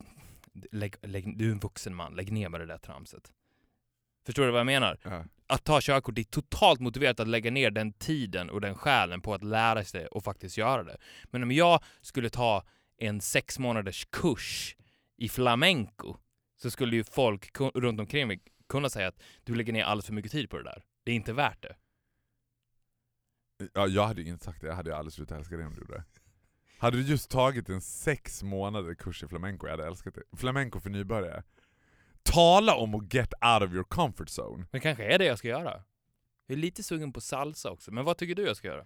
[0.71, 3.31] lägg, lägg, du är en vuxen man, lägg ner med det där tramset.
[4.25, 4.97] Förstår du vad jag menar?
[5.03, 5.25] Ja.
[5.47, 9.21] Att ta körkort, det är totalt motiverat att lägga ner den tiden och den själen
[9.21, 10.97] på att lära sig och faktiskt göra det.
[11.23, 12.63] Men om jag skulle ta
[12.97, 14.75] en sex månaders kurs
[15.17, 16.17] i flamenco
[16.61, 20.13] så skulle ju folk runt omkring mig kunna säga att du lägger ner alldeles för
[20.13, 20.83] mycket tid på det där.
[21.03, 21.75] Det är inte värt det.
[23.73, 25.93] Ja, jag hade inte sagt det, jag hade aldrig slutat älska det om du gjorde
[25.93, 26.03] det.
[26.81, 30.37] Hade du just tagit en sex månader kurs i flamenco, jag hade älskat det.
[30.37, 31.43] Flamenco för nybörjare.
[32.23, 34.65] Tala om att get out of your comfort zone.
[34.71, 35.83] Men kanske är det jag ska göra.
[36.47, 38.85] Jag är lite sugen på salsa också, men vad tycker du jag ska göra?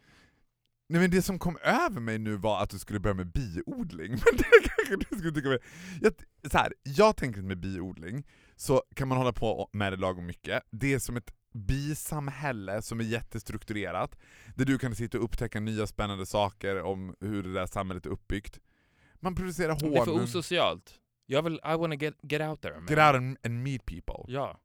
[0.89, 4.10] Nej men det som kom över mig nu var att du skulle börja med biodling,
[4.25, 5.60] men det kanske du skulle tycka var...
[6.01, 6.13] Jag,
[6.51, 10.63] så här, jag tänker med biodling så kan man hålla på med det lagom mycket.
[10.71, 14.18] Det är som ett bisamhälle som är jättestrukturerat,
[14.56, 18.10] där du kan sitta och upptäcka nya spännande saker om hur det där samhället är
[18.10, 18.60] uppbyggt.
[19.15, 19.89] Man producerar hår.
[19.89, 21.00] Det är för osocialt.
[21.26, 22.74] Jag vill, I wanna get, get out there.
[22.74, 22.86] Man.
[22.86, 24.34] Get out and, and meet people.
[24.34, 24.60] Ja.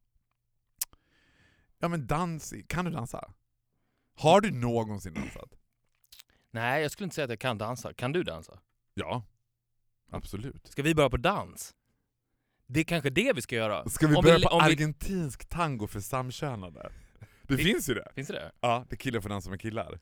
[1.79, 3.33] Ja men dans, kan du dansa?
[4.14, 5.55] Har du någonsin dansat?
[6.50, 7.92] Nej, jag skulle inte säga att jag kan dansa.
[7.92, 8.61] Kan du dansa?
[8.94, 9.22] Ja.
[10.11, 10.66] Absolut.
[10.66, 11.74] Ska vi börja på dans?
[12.72, 13.88] Det är kanske det vi ska göra.
[13.88, 16.90] Ska vi Om börja vi- på om vi- argentinsk tango för samkönade?
[17.42, 18.09] Det Vi- finns ju det.
[18.14, 18.52] Finns det det?
[18.61, 20.00] Ja, det killar får dansa med killar.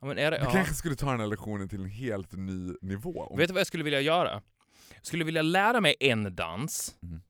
[0.00, 0.50] Ja, är det Du ja.
[0.50, 3.20] kanske skulle ta den här lektionen till en helt ny nivå.
[3.30, 4.42] Om- Vet du vad jag skulle vilja göra?
[4.94, 6.96] Jag skulle vilja lära mig en dans.
[7.00, 7.20] Mhm.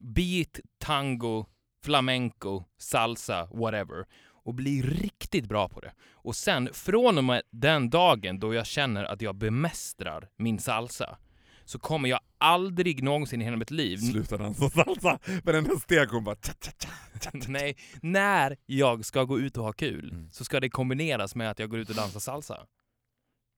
[0.00, 1.46] Beat, tango,
[1.84, 4.04] flamenco, salsa, whatever.
[4.44, 5.92] Och bli riktigt bra på det.
[6.12, 11.18] Och sen, från och med den dagen då jag känner att jag bemästrar min salsa,
[11.66, 15.76] så kommer jag aldrig någonsin i hela mitt liv Sluta dansa salsa med den där
[15.76, 16.90] steg hon bara tja, tja, tja,
[17.22, 17.30] tja.
[17.48, 20.30] Nej, när jag ska gå ut och ha kul Mm.
[20.30, 22.66] så ska det kombineras med att jag går ut och dansar salsa.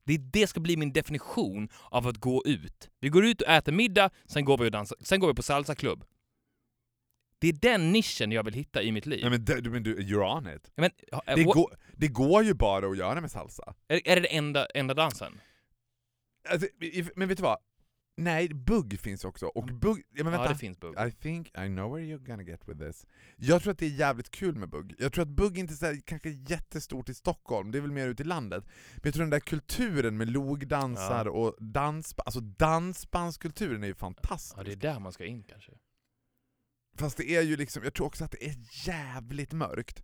[0.05, 2.91] Det, det ska bli min definition av att gå ut.
[3.01, 5.43] Vi går ut och äter middag, sen går vi, och dansar, sen går vi på
[5.43, 6.05] salsaklubb.
[7.41, 9.21] Det är den nischen jag vill hitta i mitt liv.
[9.23, 10.71] Nej men, du- men du, you're on it.
[10.77, 10.91] men,
[11.37, 13.75] Det, går, det går ju bara att göra med salsa.
[13.89, 15.41] är, är det den enda, enda dansen?
[16.51, 16.69] Alltså,
[17.17, 17.59] men vet du vad?
[18.21, 19.47] Nej, bugg finns också.
[19.47, 20.03] Och bugg...
[20.11, 20.53] Ja, men Ja, vänta.
[20.53, 20.95] det finns bugg.
[21.09, 23.07] I think I know where you're gonna get with this.
[23.37, 24.95] Jag tror att det är jävligt kul med bugg.
[24.99, 28.23] Jag tror att bugg inte är kanske jättestort i Stockholm, det är väl mer ute
[28.23, 28.65] i landet.
[28.95, 31.31] Men jag tror den där kulturen med logdansar Ja.
[31.31, 34.55] och dans, alltså dansbandskulturen är ju fantastisk.
[34.59, 35.73] Ja, det är där man ska in kanske.
[36.99, 38.55] Fast det är ju liksom, jag tror också att det är
[38.89, 40.03] jävligt mörkt.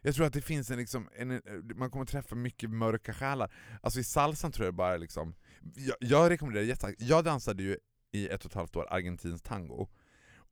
[0.00, 1.42] Jag tror att det finns en liksom, en,
[1.74, 3.52] man kommer träffa mycket mörka själar.
[3.82, 5.34] Alltså i salsan tror jag bara liksom,
[5.74, 7.76] jag, jag rekommenderar jättestarkt, jag dansade ju
[8.12, 9.88] i ett och ett halvt år argentinsk tango.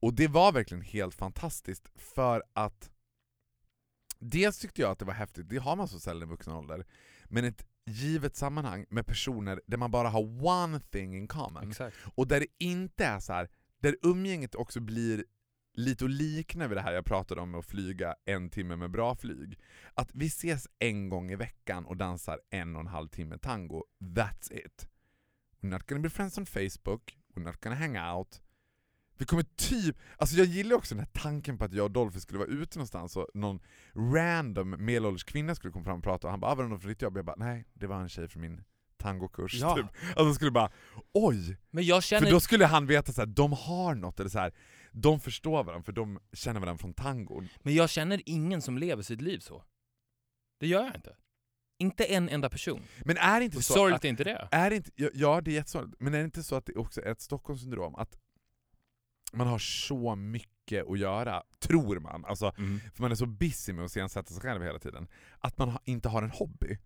[0.00, 2.90] Och det var verkligen helt fantastiskt för att
[4.18, 6.86] Dels tyckte jag att det var häftigt, det har man så sällan i vuxen ålder,
[7.24, 11.70] men ett givet sammanhang med personer där man bara har one thing in common.
[11.70, 11.96] Exakt.
[12.14, 13.48] Och där det inte är så här,
[13.80, 15.24] där umgänget också blir
[15.74, 18.90] lite att likna vid det här jag pratade om med att flyga en timme med
[18.90, 19.58] bra flyg.
[19.94, 23.84] Att vi ses en gång i veckan och dansar en och en halv timme tango,
[24.00, 24.88] that's it.
[25.66, 28.40] We're not gonna be friends on Facebook, we're not gonna hang out.
[29.18, 32.20] Vi kommer typ, alltså jag gillar också den här tanken på att jag och Dolphy
[32.20, 33.60] skulle vara ute någonstans och någon
[33.94, 36.80] random medelålders kvinna skulle komma fram och prata och han bara ah, “var det någon
[36.80, 38.64] från ditt jobb?” Jag bara “nej, det var en tjej från min
[38.96, 39.76] tangokurs” Ja.
[39.76, 39.86] typ.
[40.16, 40.70] Alltså skulle bara
[41.12, 41.56] oj!
[41.70, 42.26] Men jag känner...
[42.26, 44.54] För då skulle han veta att de har något, eller så här,
[44.92, 47.48] de förstår varandra för de känner varandra från tangon.
[47.62, 49.64] Men jag känner ingen som lever sitt liv så.
[50.60, 51.16] Det gör jag inte.
[51.78, 52.82] Inte en enda person.
[53.04, 54.48] Men är det inte Och så sorgligt att, är inte det?
[54.50, 57.06] är inte, ja, det är jättesorgligt, men är det inte så att det också är
[57.12, 57.94] ett Stockholmssyndrom?
[57.94, 58.18] Att
[59.32, 62.80] man har så mycket att göra, tror man, alltså, Mm.
[62.94, 65.08] för man är så busy med att iscensätta sig själv hela tiden,
[65.38, 66.78] att man ha, inte har en hobby.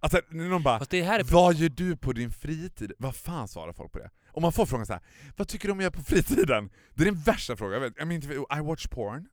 [0.00, 1.24] Alltså någon bara Fast det här är...
[1.24, 2.92] Vad gör du på din fritid?
[2.98, 4.10] Vad fan svarar folk på det?
[4.32, 5.02] Om man får frågan så här,
[5.36, 6.70] vad tycker du om att göra på fritiden?
[6.94, 8.02] Det är den värsta frågan, jag vet.
[8.02, 8.22] I, mean,
[8.58, 9.28] I watch porn,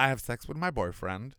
[0.00, 1.34] I have sex with my boyfriend,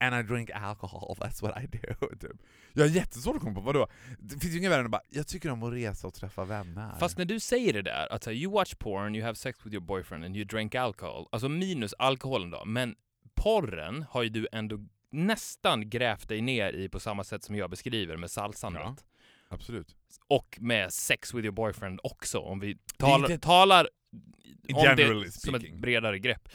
[0.00, 2.06] and I drink alcohol, that's what I do.
[2.20, 2.42] Typ.
[2.72, 3.86] Jag har jättesvårt att komma på, vadå?
[4.18, 6.44] Det finns ju inget värre än att bara, jag tycker om att resa och träffa
[6.44, 6.94] vänner.
[6.98, 9.84] Fast när du säger det där, att you watch porn, you have sex with your
[9.84, 12.94] boyfriend and you drink alcohol, alltså minus alkoholen då, men
[13.34, 14.78] porren har ju du ändå
[15.10, 18.82] nästan grävt dig ner i på samma sätt som jag beskriver med salsandet.
[18.84, 18.96] Ja.
[19.48, 19.96] Absolut.
[20.28, 23.88] Och med sex with your boyfriend också, om vi talar, talar
[24.74, 26.48] om det som ett bredare grepp.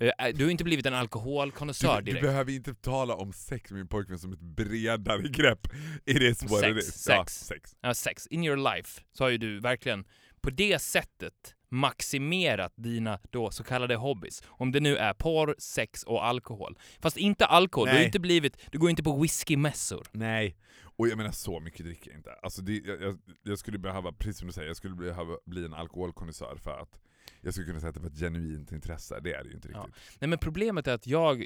[0.00, 2.22] Eh, Du har inte blivit en alkoholkonnässör Du, du direkt.
[2.26, 5.66] behöver inte tala om sex med min pojkvän som ett bredare grepp.
[6.06, 6.94] It is what Sex, it is.
[6.94, 7.08] sex.
[7.08, 7.76] Ja, sex.
[7.80, 10.04] Ja, sex, in your life, så har ju du verkligen
[10.40, 14.42] på det sättet maximerat dina då så kallade hobbies.
[14.46, 16.78] Om det nu är porr, sex och alkohol.
[17.00, 18.06] Fast inte alkohol, du har Nej.
[18.06, 20.06] inte blivit, du går inte på whiskymässor.
[20.12, 20.56] Nej,
[20.96, 22.32] och jag menar så mycket dricker jag inte.
[22.42, 25.64] Alltså det, jag, jag, jag skulle behöva, precis som du säger, jag skulle behöva bli
[25.64, 26.98] en alkoholkonnässör för att
[27.40, 29.20] jag skulle kunna säga att det var ett genuint intresse.
[29.20, 29.78] Det är det ju inte Ja.
[29.78, 30.02] riktigt.
[30.20, 31.44] Nej men problemet är att jag,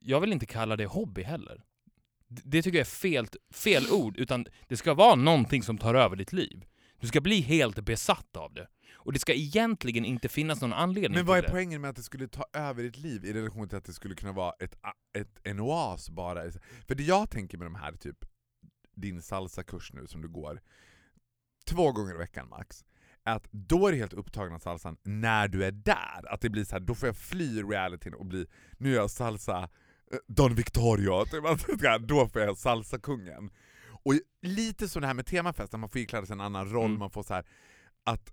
[0.00, 1.62] jag vill inte kalla det hobby heller.
[2.28, 6.16] Det tycker jag är fel, fel ord, utan det ska vara någonting som tar över
[6.16, 6.64] ditt liv.
[7.00, 8.68] Du ska bli helt besatt av det.
[8.94, 11.48] Och det ska egentligen inte finnas någon anledning Men vad är det.
[11.50, 14.14] poängen med att det skulle ta över ditt liv i relation till att det skulle
[14.14, 14.76] kunna vara ett,
[15.18, 16.50] ett, en oas bara?
[16.86, 18.16] För det jag tänker med de här, typ
[18.94, 20.60] din salsakurs nu som du går,
[21.64, 22.84] två gånger i veckan max,
[23.24, 26.32] att då är det helt upptagen av salsan när du är där.
[26.32, 28.46] Att det blir så här, då får jag fly realityn och bli,
[28.78, 29.68] nu är jag salsa
[30.12, 31.66] eh, Don Victorio, typ, alltså,
[31.98, 33.50] då får jag salsa-kungen.
[34.04, 36.86] Och lite som det här med temafest, där man får ikläda sig en annan roll,
[36.86, 36.98] Mm.
[36.98, 37.46] man får så här
[38.04, 38.32] att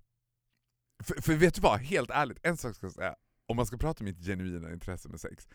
[1.03, 3.15] för, för vet du vad, helt ärligt, en sak ska jag säga,
[3.47, 5.47] om man ska prata om mitt genuina intresse med sex.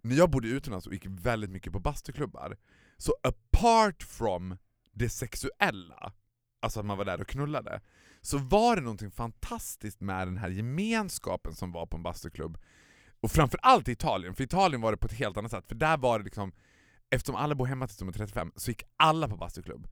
[0.00, 2.56] När jag bodde utomlands och gick väldigt mycket på bastuklubbar,
[2.96, 4.56] så apart from
[4.92, 6.12] det sexuella,
[6.66, 7.80] alltså att man var där och knullade,
[8.20, 12.58] så var det någonting fantastiskt med den här gemenskapen som var på en bastuklubb.
[13.20, 15.74] Och framförallt i Italien, för i Italien var det på ett helt annat sätt, för
[15.74, 16.52] där var det liksom,
[17.10, 19.88] eftersom alla bor hemma tills de är 35, så gick alla på bastuklubb.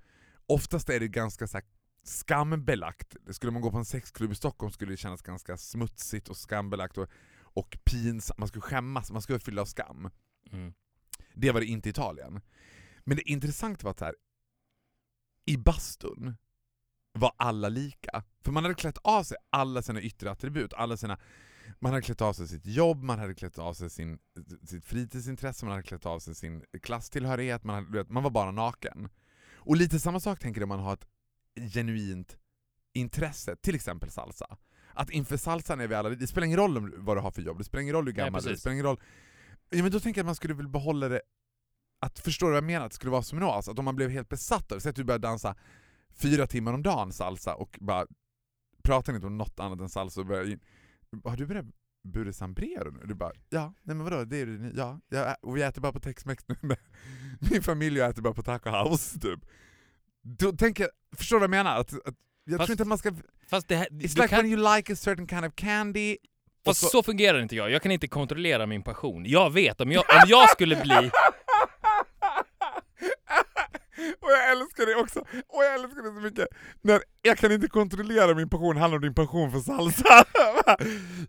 [0.46, 1.60] Oftast är det ganska så
[2.04, 3.16] skambelagt.
[3.30, 6.98] Skulle man gå på en sexklubb i Stockholm skulle det kännas ganska smutsigt och skambelagt
[6.98, 10.10] och, och pinsamt, man skulle skämmas, man skulle fylla av skam.
[10.52, 10.74] Mm.
[11.34, 12.40] Det var det inte i Italien.
[13.04, 14.14] Men det intressanta var att här,
[15.44, 16.36] i bastun
[17.18, 18.22] var alla lika.
[18.44, 21.18] För man hade klätt av sig alla sina yttre attribut, alla sina
[21.78, 24.18] man hade klätt av sig sitt jobb, man hade klätt av sig sin,
[24.62, 29.08] sitt fritidsintresse, man hade klätt av sig sin klasstillhörighet, man, hade, man var bara naken.
[29.54, 31.06] Och lite samma sak tänker jag om man har ett
[31.74, 32.36] genuint
[32.94, 34.56] intresse, till exempel salsa.
[34.94, 37.42] Att inför salsan är vi alla, det spelar ingen roll om, vad du har för
[37.42, 39.00] jobb, det spelar ingen roll hur gammal du är, det spelar ingen roll...
[39.70, 41.20] Ja, men då tänker jag att man skulle väl behålla det,
[42.00, 43.96] att förstå vad jag menar, att det skulle vara som en oas, att om man
[43.96, 45.56] blev helt besatt av det, att du började dansa
[46.16, 48.06] fyra timmar om dagen salsa och bara
[48.84, 50.60] pratar inte om något annat än salsa och börjar in,
[51.24, 51.66] har du börjat
[52.08, 53.00] Bure Sambrero nu?
[53.06, 55.92] Du bara, ja, nej men vadå, det är det, ja, jag, och vi äter bara
[55.92, 56.76] på Tex-Mex nu med
[57.50, 59.40] min familj och äter bara på Taco House typ.
[60.22, 61.80] Då tänker jag, förstår du vad jag menar?
[61.80, 63.12] Att, att, jag Fast- tror inte att man ska...
[63.50, 66.16] Fast, det här, It's like kan, when you like a certain kind of candy,
[66.64, 67.02] fast så- så...
[67.02, 67.70] fungerar inte jag.
[67.70, 69.24] Jag kan inte kontrollera min passion.
[69.26, 71.10] Jag vet, om jag, om jag skulle bli...
[74.20, 76.48] och jag älskar det också, och jag älskar det så mycket.
[76.82, 80.24] När jag kan inte kontrollera min passion, handlar om din passion för salsa.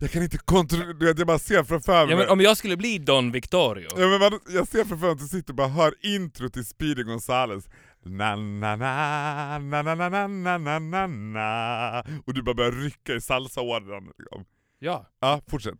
[0.00, 2.16] jag kan inte kontrollera, jag bara ser framför mig.
[2.16, 3.88] Ja, om jag skulle bli Don Victorio.
[3.96, 7.02] Ja, men jag ser framför mig att du sitter och bara hör intro till Speedy
[7.02, 7.64] Gonzales.
[8.04, 12.04] Na, na, na, na, na, na, na, na, na, na, na.
[12.26, 14.04] Och du bara börjar rycka i salsaådran.
[14.18, 14.44] Liksom.
[14.78, 15.06] Ja.
[15.20, 15.78] Ja, fortsätt.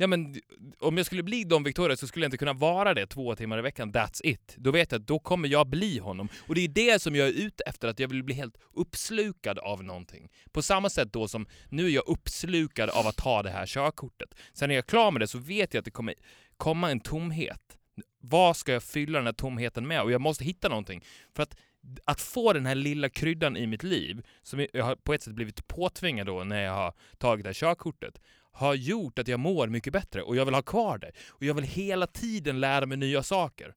[0.00, 0.34] Ja men
[0.78, 3.58] om jag skulle bli Don Victoria så skulle jag inte kunna vara det två timmar
[3.58, 4.54] i veckan, that's it.
[4.56, 6.28] Då vet jag att då kommer jag bli honom.
[6.46, 9.58] Och det är det som jag är ute efter, att jag vill bli helt uppslukad
[9.58, 10.28] av någonting.
[10.52, 14.34] På samma sätt då som nu är jag uppslukad av att ta det här körkortet.
[14.52, 16.14] Sen när jag är klar med det så vet jag att det kommer
[16.56, 17.78] komma en tomhet.
[18.20, 20.02] Vad ska jag fylla den här tomheten med?
[20.02, 21.04] Och jag måste hitta någonting.
[21.36, 21.56] För att
[22.04, 25.34] att få den här lilla kryddan i mitt liv, som jag har på ett sätt
[25.34, 28.20] blivit påtvingad då när jag har tagit det här körkortet,
[28.58, 31.12] har gjort att jag mår mycket bättre och jag vill ha kvar det.
[31.28, 33.74] Och jag vill hela tiden lära mig nya saker.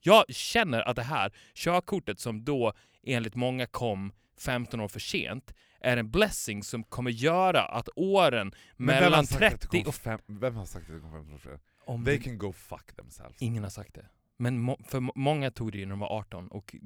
[0.00, 5.54] Jag känner att det här körkortet som då enligt många kom 15 år för sent
[5.80, 9.94] är en blessing som kommer göra att åren mellan sagt att det 30 kom och...
[9.94, 11.60] fem, Vem har sagt att det kom 15 år för det?
[11.86, 13.42] Om They can go fuck themselves.
[13.42, 14.06] Ingen har sagt det.
[14.36, 16.76] Men må, för må- många tog det när de var 18 och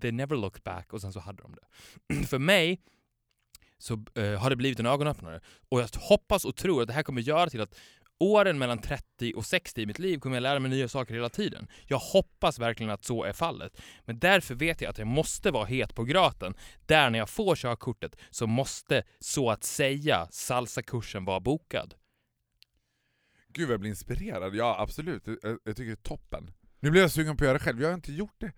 [0.00, 2.26] they never looked back och sen så hade de det.
[2.26, 2.80] för mig
[3.78, 7.02] så eh, har det blivit en ögonöppnare och jag hoppas och tror att det här
[7.02, 7.74] kommer göra till att
[8.18, 11.28] åren mellan 30 och 60 i mitt liv kommer jag lära mig nya saker hela
[11.28, 11.68] tiden.
[11.86, 13.80] Jag hoppas verkligen att så är fallet.
[14.04, 16.54] Men därför vet jag att jag måste vara het på gröten.
[16.86, 21.94] Där när jag får körkortet så måste så att säga salsakursen vara bokad.
[23.48, 25.26] Gud jag blir inspirerad, ja absolut.
[25.26, 26.50] Jag, jag tycker det är toppen.
[26.80, 28.52] Nu blir jag sugen på att göra det själv, jag har inte gjort det.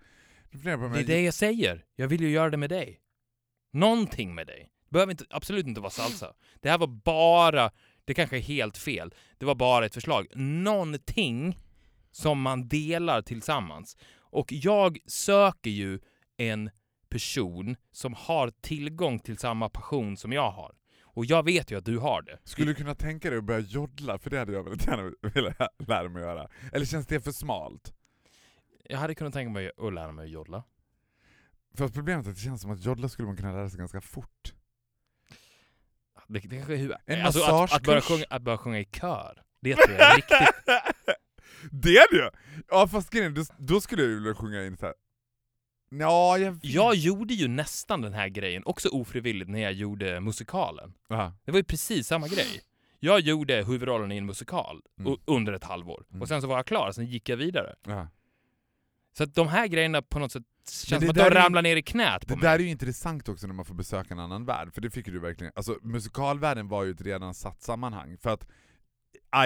[0.51, 1.85] Det är det jag säger.
[1.95, 2.99] Jag vill ju göra det med dig.
[3.73, 4.69] Någonting med dig.
[4.91, 6.33] Behöver inte, absolut inte vara salsa.
[6.59, 7.71] Det här var bara,
[8.05, 10.27] det kanske är helt fel, det var bara ett förslag.
[10.35, 11.57] Någonting
[12.11, 13.97] som man delar tillsammans.
[14.13, 15.99] Och jag söker ju
[16.37, 16.69] en
[17.09, 20.75] person som har tillgång till samma passion som jag har.
[21.03, 22.39] Och jag vet ju att du har det.
[22.43, 24.19] Skulle du kunna tänka dig att börja joddla?
[24.19, 26.49] För det hade jag väldigt gärna velat lära mig att göra.
[26.73, 27.93] Eller känns det för smalt?
[28.89, 30.63] Jag hade kunnat tänka mig att lära mig att joddla.
[31.73, 34.01] För problemet är att det känns som att joddla skulle man kunna lära sig ganska
[34.01, 34.53] fort.
[36.33, 36.95] Det, det kanske är hur...
[37.05, 38.03] En alltså, att, att, börja massagekurs.
[38.03, 39.41] sjunga, att börja sjunga i kör.
[39.61, 40.65] Det tror jag är riktigt
[41.71, 42.31] det är det!
[42.69, 44.95] Ja fast grejen då, då skulle jag ju vilja sjunga in så här.
[45.89, 46.59] Ja, jag.
[46.61, 50.93] Jag gjorde ju nästan den här grejen, också ofrivilligt, när jag gjorde musikalen.
[51.09, 51.33] Aha.
[51.45, 52.61] Det var ju precis samma grej.
[52.99, 55.17] Jag gjorde huvudrollen i en musikal Mm.
[55.25, 56.05] under ett halvår.
[56.09, 56.21] Mm.
[56.21, 57.75] Och sen så var jag klar, sen gick jag vidare.
[57.85, 58.07] Ja.
[59.17, 61.75] Så att de här grejerna på något sätt känns det som att de ramlar ner
[61.75, 62.49] i knät på Det mig.
[62.49, 65.05] där är ju intressant också när man får besöka en annan värld, för det fick
[65.05, 65.53] du verkligen.
[65.55, 68.47] Alltså musikalvärlden var ju ett redan satt sammanhang, för att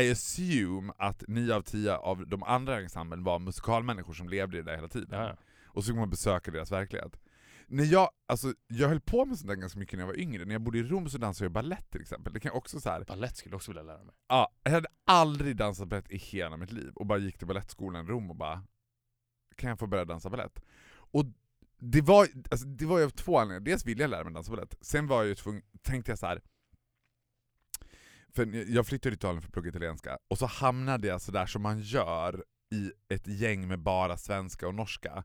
[0.02, 4.58] I assume att nio av tio av de andra i ensemblen var musikalmänniskor som levde
[4.58, 5.20] i det där hela tiden.
[5.20, 5.38] Ja.
[5.66, 7.20] Och så fick man besöka deras verklighet.
[7.68, 10.46] När jag, alltså, jag höll på med sånt där ganska mycket när jag var yngre,
[10.46, 12.34] när jag bodde i Rom så dansade jag balett till exempel.
[12.34, 13.04] Det kan jag också så här.
[13.08, 14.16] Balett skulle jag också vilja lära mig.
[14.28, 18.06] Ja, jag hade aldrig dansat balett i hela mitt liv och bara gick till balettskolan
[18.06, 18.64] i Rom och bara
[19.56, 20.60] kan jag få börja dansa balett?
[21.16, 21.26] Och
[21.80, 23.66] det var, alltså, det var ju av två anledningar.
[23.66, 26.26] Dels ville jag lära mig dansa balett, sen var jag ju tvungen, tänkte jag så
[26.26, 26.42] här.
[28.36, 31.46] För jag flyttade till Italien för att plugga italienska, och så hamnade jag så där
[31.46, 35.24] som man gör i ett gäng med bara svenska och norska.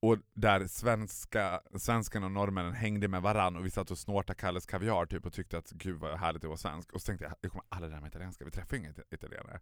[0.00, 4.66] och där svenska, svenskarna och norrmännen hängde med varann och vi satt och snortade Kalles
[4.66, 6.92] kaviar typ och tyckte att gud vad härligt det var svensk.
[6.92, 9.60] Och så tänkte jag, jag kommer aldrig lära mig italienska, vi träffar inga italienare.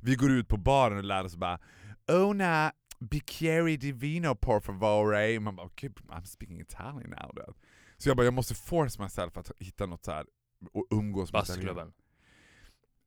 [0.00, 1.58] Vi går ut på baren och lär oss bara
[2.06, 5.40] Una bicchieri di vino por favore.
[5.40, 7.34] Man bara okay, I'm speaking Italian now.
[7.34, 7.56] vet.
[7.96, 10.26] Så jag bara, jag måste force myself att hitta något så här
[10.72, 11.40] och umgås med.
[11.40, 11.92] Bastuklubben.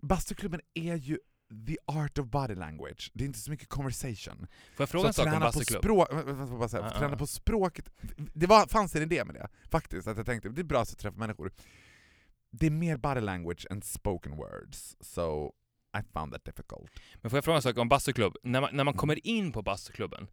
[0.02, 1.20] Bastuklubben är ju
[1.68, 3.12] the art of body language.
[3.14, 4.48] Det är inte så mycket conversation.
[4.76, 5.82] Får jag fråga en Så sak om träna på bastuklubb?
[5.84, 6.10] språk,
[6.60, 7.18] bara säga, Ah, träna ah.
[7.18, 7.90] på språket,
[8.34, 10.98] det var, fanns en idé med det faktiskt, att jag tänkte det är bra att
[10.98, 11.52] träffa människor.
[12.52, 15.54] Det är mer body language än spoken words, so
[16.00, 16.92] I found that difficult.
[17.16, 18.38] Men får jag fråga en sak om bastuklubb?
[18.44, 20.28] När man, när man kommer in på bastuklubben,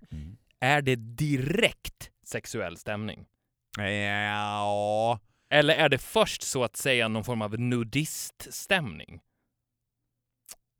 [0.61, 3.27] är det direkt sexuell stämning?
[3.79, 9.21] Ja, Eller är det först så att säga någon form av nudiststämning?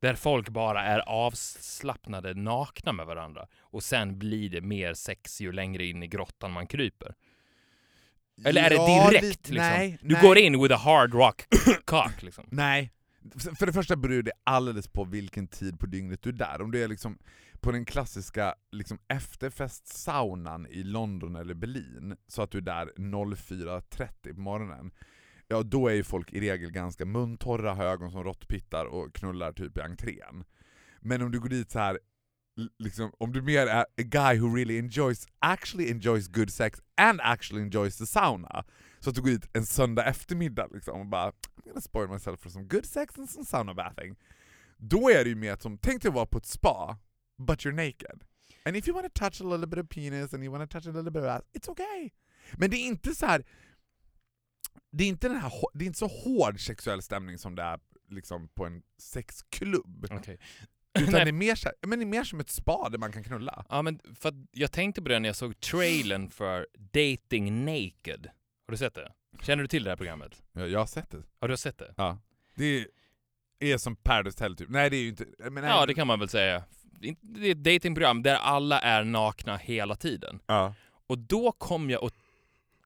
[0.01, 3.47] Där folk bara är avslappnade, nakna med varandra.
[3.61, 7.15] Och sen blir det mer sex ju längre in i grottan man kryper.
[8.45, 9.69] Eller är Ja, det direkt lite- liksom?
[9.71, 10.23] Nej, du nej.
[10.23, 11.43] går in with a hard rock
[11.85, 12.49] cock liksom.
[12.51, 12.93] Nej.
[13.59, 16.63] För det första beror det alldeles på vilken tid på dygnet du är där.
[16.63, 17.19] Om du är liksom
[17.61, 24.35] på den klassiska liksom efterfestsaunan i London eller Berlin, så att du är där 04.30
[24.35, 24.91] på morgonen,
[25.49, 29.53] ja då är ju folk i regel ganska muntorra, har ögon som råttpittar och knullar
[29.53, 30.45] typ i entrén.
[31.01, 31.99] Men om du går dit så här
[32.79, 37.21] liksom, om du mer är a guy who really enjoys, actually enjoys good sex and
[37.21, 38.65] actually enjoys the sauna,
[39.01, 41.33] så att du går dit en söndag eftermiddag liksom och bara
[41.69, 44.17] I'm gonna spoil myself for some good sex and some sauna bathing.
[44.77, 46.99] Då är det ju mer som, tänk dig att vara på ett spa,
[47.39, 48.25] but you're naked.
[48.65, 50.81] And if you want to touch a little bit of penis and you want to
[50.81, 52.11] touch a little bit of ass, it's okay.
[52.53, 53.45] Men det är inte så här.
[54.91, 57.81] Det är inte, den här, det är inte så hård sexuell stämning som det är
[58.11, 60.07] liksom på en sexklubb.
[60.11, 60.39] Okej.
[60.99, 63.67] Utan det är, mer men det är mer som ett spa där man kan knulla.
[63.69, 68.31] Ja, men för jag tänkte på det när jag såg trailern för Dating Naked.
[68.67, 69.13] Har du sett det?
[69.43, 70.43] Känner du till det här programmet?
[70.53, 71.23] Jag, jag har sett det.
[71.41, 71.95] Har du sett det?
[71.97, 72.19] Ja.
[72.55, 72.87] Det
[73.59, 74.69] är som Paradise Hotel typ.
[74.69, 75.27] Nej det är ju inte...
[75.51, 76.65] Men Ja, det kan man väl säga.
[77.21, 80.41] Det är ett datingprogram där alla är nakna hela tiden.
[80.47, 80.75] Ja.
[81.07, 82.13] Och då kom jag och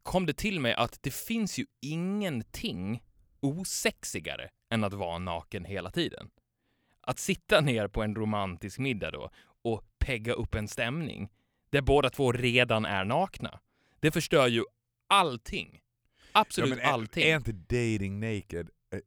[0.02, 3.02] kom det till mig att det finns ju ingenting
[3.40, 6.30] osexigare än att vara naken hela tiden.
[7.00, 9.30] Att sitta ner på en romantisk middag då
[9.62, 11.30] och pegga upp en stämning
[11.70, 13.60] där båda två redan är nakna.
[14.00, 14.64] Det förstör ju
[15.06, 15.81] allting.
[16.32, 17.24] Absolut ja, men är, allting.
[17.24, 19.00] Är inte dating naked eh,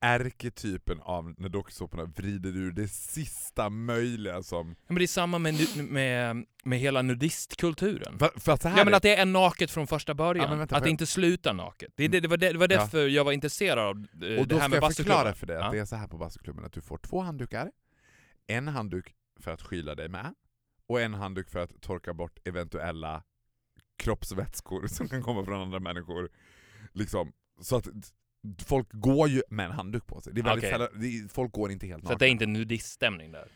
[0.00, 4.68] ärketypen av när dokusåporna vrider ur det sista möjliga som...
[4.68, 8.18] Ja, men det är samma med, med, med hela nudistkulturen.
[8.18, 10.50] För, för att Ja men är- att det är naket från första början.
[10.50, 11.92] Ja, vänta, att det jag- inte slutar naket.
[11.96, 12.78] Det, det, det, var, det, det var Ja.
[12.80, 15.34] därför jag var intresserad av eh, Och det då här ska med jag förklara bastuklubben.
[15.34, 17.70] för dig att det är så här på bastuklubben att du får två handdukar,
[18.46, 20.34] en handduk för att skyla dig med,
[20.86, 23.22] och en handduk för att torka bort eventuella
[23.96, 26.28] kroppsvätskor som kan komma från andra människor.
[26.92, 27.88] Liksom, så att
[28.66, 30.32] folk går ju med en handduk på sig.
[30.32, 30.70] Det är väldigt Okej.
[30.70, 33.48] sällan, är, folk går inte helt Så det är inte nudiststämning där.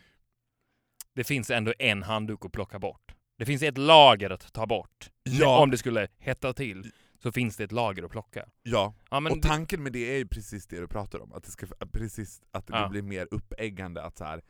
[1.14, 3.14] Det finns ändå en handduk att plocka bort.
[3.38, 5.10] Det finns ett lager att ta bort.
[5.22, 5.62] Ja.
[5.62, 6.92] Om det skulle hetta till
[7.22, 8.48] så finns det ett lager att plocka.
[8.62, 11.50] Ja, Ja, och tanken med det är ju precis det du pratar om, att det,
[11.50, 12.88] ska, precis, att det Ja.
[12.88, 14.02] blir mer uppeggande.
[14.02, 14.42] Att så här,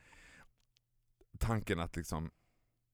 [1.38, 2.30] tanken att liksom...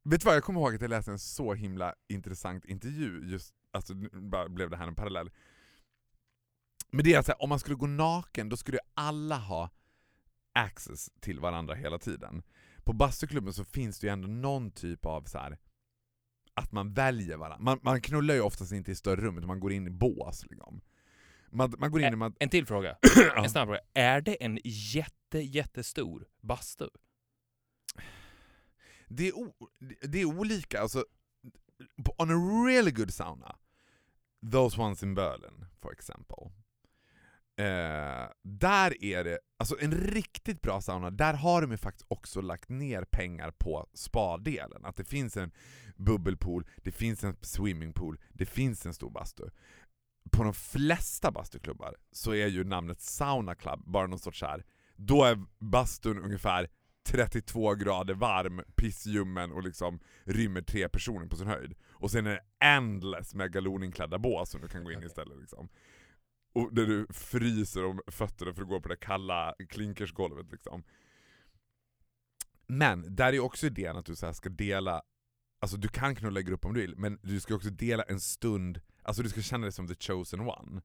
[0.05, 3.55] Vet du vad, jag kommer ihåg att jag läste en så himla intressant intervju, just,
[3.71, 4.09] alltså nu
[4.49, 5.31] blev det här en parallell.
[6.93, 9.71] Men det är att så här, om man skulle gå naken, då skulle alla ha
[10.53, 12.43] access till varandra hela tiden.
[12.85, 15.59] På bastuklubben så finns det ju ändå någon typ av så här
[16.55, 17.59] att man väljer varandra.
[17.65, 20.47] Man, man knullar ju oftast inte i större rum, utan man går in i bås.
[20.51, 20.81] Liksom.
[21.51, 22.17] Man, man går in i...
[22.17, 22.97] Man, en till fråga.
[23.37, 23.81] En snabb fråga.
[23.95, 26.89] Är det en jätte, jättestor bastu?
[29.11, 29.55] det, är o,
[30.03, 30.81] det är olika.
[30.81, 31.05] Alltså,
[32.19, 33.57] on a really good sauna,
[34.53, 36.53] those ones in Berlin for example,
[37.61, 42.41] eh, där är det, alltså en riktigt bra sauna, där har de ju faktiskt också
[42.41, 44.85] lagt ner pengar på spadelen.
[44.85, 45.51] Att det finns en
[45.97, 49.45] bubbelpool, det finns en swimmingpool, det finns en stor bastu.
[50.31, 54.65] På de flesta bastuklubbar så är ju namnet Sauna Club bara någon sorts här.
[54.97, 56.69] då är bastun ungefär
[57.07, 61.75] 32 grader varm, pissljummen och liksom rymmer tre personer på sin höjd.
[61.91, 65.07] Och sen är det endless med galoninklädda bås som du kan gå in i Okej.
[65.07, 65.39] istället.
[65.39, 65.69] Liksom.
[66.53, 70.53] Och där du fryser om fötterna för att gå på det kalla klinkersgolvet.
[70.53, 70.85] Liksom.
[72.67, 75.03] Men där är också idén att du så ska dela,
[75.59, 78.21] alltså du kan knulla i grupp om du vill, men du ska också dela en
[78.21, 80.83] stund, alltså du ska känna dig som the chosen one.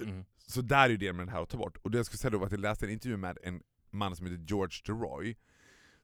[0.00, 0.24] Mm.
[0.46, 1.76] Så där är idén med det här att ta bort.
[1.76, 4.16] Och det jag skulle säga då var att jag läste en intervju med en man
[4.16, 5.36] som heter George DeRoy,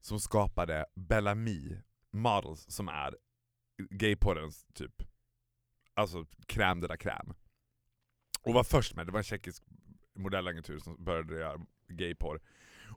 [0.01, 1.77] som skapade Bellamy
[2.11, 3.17] Models, som är
[3.91, 5.03] gayporrens typ,
[5.95, 7.35] alltså crème de la crème.
[8.43, 9.63] Och var först med, det var en tjeckisk
[10.15, 12.41] modellagentur som började göra gayporr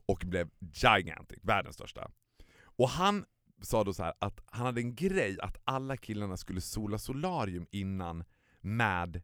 [0.05, 2.11] och blev gigantic, världens största.
[2.57, 3.25] Och han
[3.61, 7.67] sa då så här att han hade en grej att alla killarna skulle sola solarium
[7.71, 8.23] innan
[8.61, 9.21] med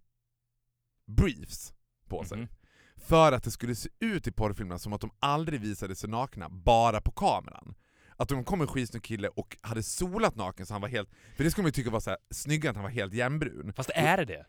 [1.06, 1.74] briefs
[2.08, 2.38] på sig.
[2.38, 2.48] Mhm.
[2.96, 6.50] För att det skulle se ut i porrfilmerna som att de aldrig visade sig nakna,
[6.50, 7.76] bara på kameran.
[8.16, 11.10] Att de kom en skitsnygg kille och hade solat naken så han var helt...
[11.36, 13.74] För det skulle man ju tycka var så här, snyggare att han var helt jämnbrun.
[13.74, 14.46] Fast är det det?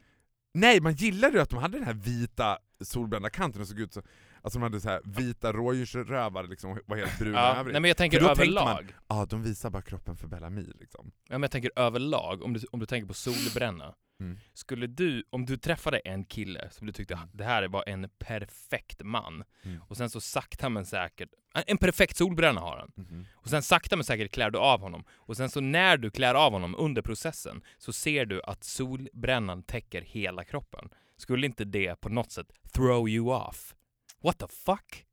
[0.54, 3.92] Nej, man gillade ju att de hade den här vita solbrända kanten och såg ut
[3.92, 4.02] så...
[4.42, 7.72] Alltså de hade så här vita rådjursrövar liksom, och var helt bruna Ja, övrigt.
[7.72, 8.94] nej men jag tänker överlag.
[9.08, 11.12] Ja, de visar bara kroppen för Bellamy liksom.
[11.28, 13.94] Ja, men jag tänker överlag, om du, om du tänker på solbränna.
[14.20, 14.38] Mm.
[14.54, 19.02] Skulle du, om du träffade en kille som du tyckte det här var en perfekt
[19.04, 19.80] man, Mm.
[19.88, 21.28] och sen så sakta men säkert,
[21.66, 22.92] en- perfekt solbränna har han.
[23.06, 23.26] Mhm.
[23.34, 25.04] Och sen sakta men säkert klär du av honom.
[25.14, 29.62] Och sen så när du klär av honom under processen så ser du att solbrännan
[29.62, 30.88] täcker hela kroppen.
[31.16, 33.74] Skulle inte det på något sätt throw you off?
[34.22, 35.04] What the fuck?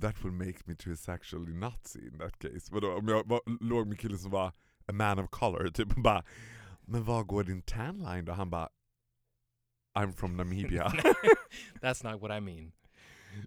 [0.00, 2.72] That would make me too sexually nutsy in that case.
[2.72, 4.52] Vadå, om jag var, låg med killen som var
[4.86, 6.24] a man of color, typ och bara
[6.86, 8.32] Men var går din tan line då?
[8.32, 8.68] Han bara
[9.98, 10.92] I'm from Namibia.
[11.80, 12.72] That's not what I mean.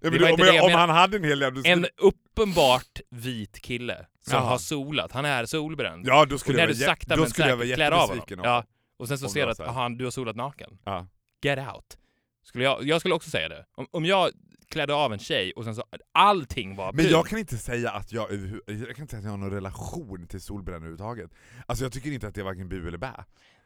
[0.02, 1.62] ja, men om jag, om han hade en hel jävla...
[1.66, 4.46] En uppenbart vit kille som Jaha.
[4.46, 6.08] har solat, han är solbränd.
[6.08, 7.36] Ja, då och skulle när jag du sakta men säkert
[7.76, 8.16] klär av honom.
[8.16, 8.40] jättebesviken.
[8.44, 8.64] Ja,
[8.98, 10.78] och sen så ser du att aha, du har solat naken.
[10.84, 11.08] Ja.
[11.42, 11.98] Get out.
[12.44, 13.66] Skulle jag, jag skulle också säga det.
[13.76, 14.32] Om, om jag
[14.70, 17.12] klädde av en tjej och sen så allting var Men brunt.
[17.12, 18.32] jag kan inte säga att jag,
[18.66, 21.32] jag kan inte säga att jag har någon relation till solbränna överhuvudtaget.
[21.66, 23.12] Alltså jag tycker inte att det är varken bu eller bä.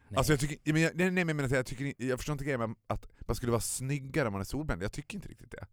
[0.08, 0.18] Nej.
[0.18, 2.44] Alltså jag tycker, men jag, nej, nej men jag, menar, jag, tycker, jag förstår inte
[2.44, 5.50] grejen med att man skulle vara snyggare om man är solbränd, jag tycker inte riktigt
[5.50, 5.66] det.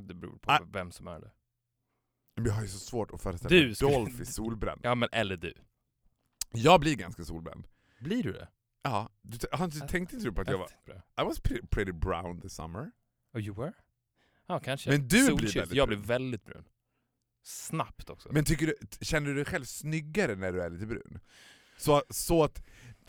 [0.00, 0.60] Det beror på Ah.
[0.72, 1.30] vem som är det.
[2.36, 4.80] Men jag har ju så svårt att föreställa Du mig skulle- Dolph är solbränd.
[4.84, 5.54] Ja men eller du.
[6.52, 7.66] Jag blir ganska solbränd.
[8.00, 8.48] Blir du det?
[8.82, 10.68] Ja, du, han, du tänkte inte du på att jag var...
[11.20, 12.90] I was pretty, pretty brown this summer.
[13.34, 13.72] Oh you were?
[14.48, 14.90] Ja kanske.
[14.90, 15.56] Men du blir Solkyss.
[15.56, 15.98] väldigt Jag brun.
[16.00, 16.64] blir väldigt brun.
[17.42, 18.28] Snabbt också.
[18.32, 21.20] Men tycker du, känner du dig själv snyggare när du är lite brun?
[21.78, 22.62] Så, så, att,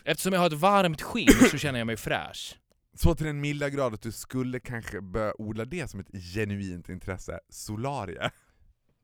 [0.04, 2.58] Eftersom jag har ett varmt skinn så känner jag mig fräsch.
[2.94, 6.88] så till den milda grad att du skulle kanske börja odla det som ett genuint
[6.88, 8.30] intresse, solarie.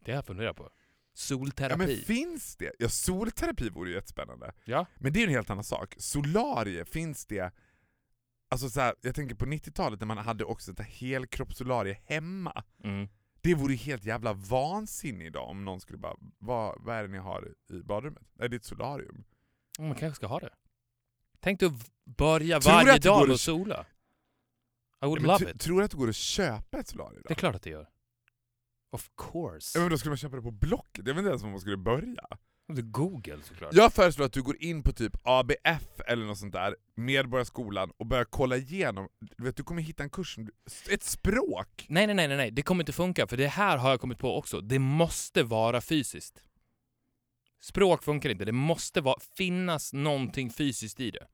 [0.05, 0.63] Det har jag funderat på.
[0.63, 0.71] Ja,
[1.15, 1.77] Solterapi.
[1.79, 2.73] men finns det?
[2.79, 4.53] Ja, solterapi vore ju jättespännande.
[4.65, 4.87] Ja.
[4.99, 5.95] Men det är en helt annan sak.
[5.99, 7.53] Solarie, finns det...
[8.49, 12.65] Alltså så här, jag tänker på 90-talet när man hade också ett helkroppssolarie hemma.
[12.85, 13.09] Mm.
[13.41, 17.19] Det vore helt jävla vansinne idag om någon skulle bara vad, vad är det ni
[17.19, 18.23] har i badrummet?
[18.35, 19.25] Nej det är ett solarium.
[19.79, 20.55] Man kanske ska ha det.
[21.41, 23.87] Tänk dig att börja Tror varje att dag och sola.
[25.03, 25.61] I would Ja, love it.
[25.61, 27.39] Tror du att det går att köpa ett solarium Det är idag?
[27.39, 27.89] klart att det gör.
[28.91, 29.79] Of course.
[29.79, 31.61] Ja, men då skulle man köpa det på Blocket, jag vet inte ens var man
[31.61, 32.27] skulle börja.
[32.69, 33.75] Google såklart.
[33.75, 38.07] Jag föreslår att du går in på typ ABF eller något sånt där, Medborgarskolan, och
[38.07, 40.39] börjar kolla igenom, du vet du kommer hitta en kurs,
[40.91, 41.87] ett språk!
[41.89, 43.27] Nej, nej, nej, nej, det kommer inte funka.
[43.27, 44.61] För det här har jag kommit på också.
[44.61, 46.43] Det måste vara fysiskt.
[47.61, 48.45] Språk funkar inte.
[48.45, 51.27] Det måste vara, finnas någonting fysiskt i det.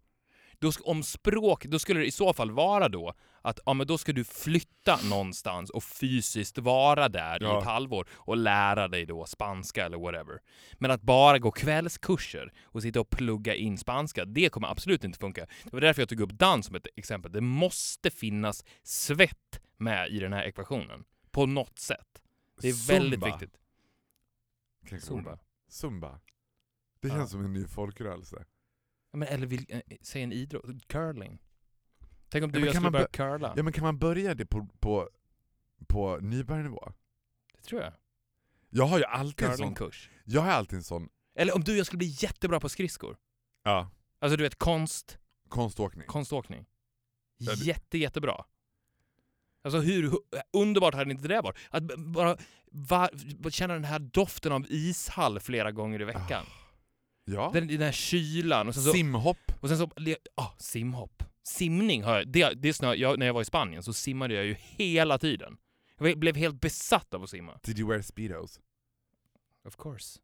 [0.58, 3.98] Då, om språk, då skulle det i så fall vara då att ja, men då
[3.98, 7.58] ska du flytta någonstans och fysiskt vara där i Ja.
[7.58, 10.40] ett halvår och lära dig då spanska eller whatever.
[10.78, 15.18] Men att bara gå kvällskurser och sitta och plugga in spanska, det kommer absolut inte
[15.18, 15.46] funka.
[15.64, 17.32] Det var därför jag tog upp dans som ett exempel.
[17.32, 21.04] Det måste finnas svett med i den här ekvationen.
[21.30, 22.22] På något sätt.
[22.60, 23.26] Det är väldigt Zumba.
[23.38, 23.60] viktigt.
[24.88, 25.38] Kanske Zumba.
[25.68, 26.20] Zumba.
[27.00, 27.14] Det Ja.
[27.14, 28.44] känns som en ny folkrörelse.
[29.12, 30.64] Ja, men, eller vill, eh, säg en idrott.
[30.86, 31.38] Curling.
[32.32, 33.06] Tänk om du men och jag kan skulle man börja
[33.38, 33.52] curla.
[33.56, 35.08] Ja men kan man börja det på, på,
[35.88, 36.92] på nybörjarnivå?
[37.56, 37.92] Det tror jag.
[38.70, 40.10] Jag har ju alltid en sån, Curlingkurs.
[40.24, 41.08] jag har alltid en sån,
[41.38, 43.16] Eller om du och jag skulle bli jättebra på skridskor.
[43.64, 45.18] ja, Alltså du vet konst,
[45.48, 46.06] konståkning.
[46.06, 46.66] konståkning.
[47.38, 48.44] Ja, det- Jätte, jättebra.
[49.64, 50.18] Alltså hur hu-
[50.52, 51.58] underbart hade inte det varit?
[51.70, 52.36] Att bara
[52.72, 53.08] va,
[53.50, 56.44] känna den här doften av ishall flera gånger i veckan.
[57.24, 57.50] Ja.
[57.54, 58.92] Den, den här kylan och sen så...
[58.92, 59.52] Simhopp.
[59.60, 59.90] Och sen så,
[60.34, 61.22] ah, simhopp.
[61.42, 64.44] Simning har jag, det, det snö, jag, när jag var i Spanien så simmade jag
[64.44, 65.56] ju hela tiden.
[65.98, 67.58] Jag blev helt besatt av att simma.
[67.62, 68.60] Did you wear speedos?
[69.64, 70.18] Of course.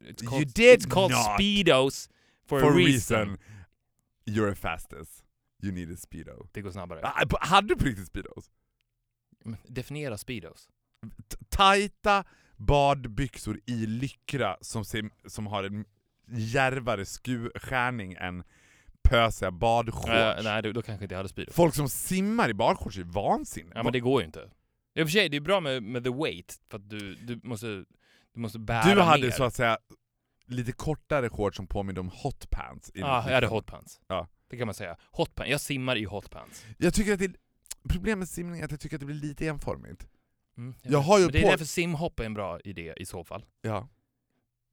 [0.00, 1.34] It's You called, did it's called not.
[1.34, 2.08] speedos
[2.46, 3.38] for, For a reason.
[4.26, 5.24] You're fastest.
[5.62, 6.48] You need a speedo.
[6.52, 7.00] Det går snabbare.
[7.02, 8.50] Ah, Hade du på riktigt speedos?
[9.68, 10.68] Definiera speedos.
[11.28, 12.24] T- Tajta
[12.56, 15.84] badbyxor i lyckra som, ser, som har en
[16.28, 18.44] djärvare sku, skärning än
[19.08, 20.08] pösiga badshorts.
[20.08, 21.54] Eh, nej, då, då kanske inte jag hade speedos.
[21.54, 23.72] Folk som simmar i badshorts är vansinne.
[23.74, 24.50] Ja men det går ju inte.
[24.94, 27.40] I och för sig, det är bra med, med the weight, för att du, du
[27.42, 27.66] måste,
[28.34, 29.30] du måste bära du hade mer.
[29.30, 29.78] så att säga
[30.46, 32.90] lite kortare shorts som påminner om hot pants.
[32.94, 33.50] i Ja, mitt jag hade liv.
[33.50, 34.00] hot pants.
[34.08, 34.28] Ja.
[34.50, 34.96] Det kan man säga.
[35.10, 35.50] Hot pants.
[35.50, 36.64] Jag simmar i hot pants.
[36.78, 37.32] Jag tycker att det,
[37.88, 40.06] problemet med simning är att jag tycker att det blir lite enformigt.
[40.56, 41.06] Mm, Jag vet.
[41.06, 43.44] har ju Men det är därför simhopp är en bra idé i så fall.
[43.62, 43.88] Ja.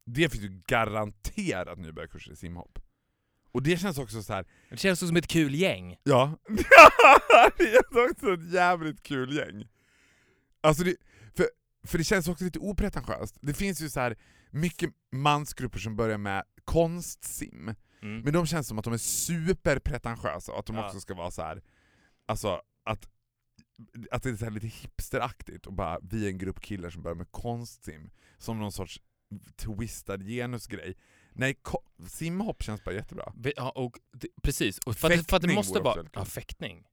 [0.05, 2.79] Det finns ju garanterat nybörjarkurser i simhopp.
[3.51, 4.45] Och det känns också så här.
[4.69, 5.95] Det känns som ett kul gäng.
[6.03, 6.37] ja,
[7.57, 9.67] det är också ett jävligt kul gäng.
[10.61, 10.95] Alltså det,
[11.35, 11.45] för,
[11.87, 13.37] för det känns också lite opretentiöst.
[13.41, 14.17] Det finns ju så här
[14.51, 17.73] mycket mansgrupper som börjar med konstsim,
[18.03, 18.21] Mm.
[18.21, 20.85] men de känns som att de är superpretentiösa och att de Ja.
[20.87, 21.61] också ska vara så här.
[22.25, 23.09] alltså att,
[24.11, 27.15] att det är så lite hipsteraktigt och bara vi är en grupp killar som börjar
[27.15, 29.01] med konstsim, som någon sorts
[29.55, 30.97] twistad genusgrej.
[31.33, 31.55] Nej,
[32.09, 33.33] simhopp känns bara jättebra.
[33.55, 34.79] Ja, och det, precis.
[34.79, 36.05] Och för, att, det- för att det Fäktning måste vara...
[36.13, 36.83] Ja, fäktning.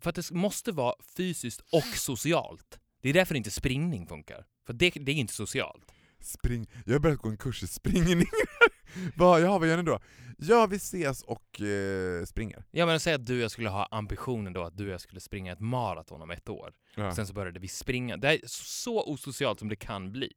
[0.00, 2.78] För att det måste vara fysiskt och socialt.
[3.02, 4.46] Det är därför inte springning funkar.
[4.66, 5.92] För det, det är inte socialt.
[6.20, 6.66] Spring.
[6.86, 8.26] Jag har börjat gå en kurs i springning.
[9.16, 10.00] vad, ja, vad gör ni då?
[10.38, 12.64] Ja, vi ses och eh, springer.
[12.70, 15.00] Jag menar, säg att du och jag skulle ha ambitionen då att du och jag
[15.00, 16.72] skulle springa ett maraton om ett år.
[16.94, 17.14] Ja.
[17.14, 18.16] Sen så började vi springa.
[18.16, 20.32] Det är så osocialt som det kan bli.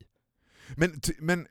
[0.77, 1.47] Men, men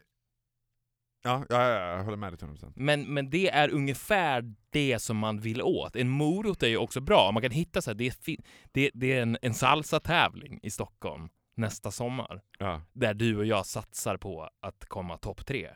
[1.22, 2.72] ja, ja, ja, jag håller med dig till 100%.
[2.76, 5.96] Men, men det är ungefär det som man vill åt.
[5.96, 7.30] En morot är ju också bra.
[7.32, 10.70] Man kan hitta så här, det är, fi- det, det är en, en salsa-tävling i
[10.70, 12.40] Stockholm nästa sommar.
[12.58, 12.82] Ja.
[12.92, 15.70] Där du och jag satsar på att komma topp tre.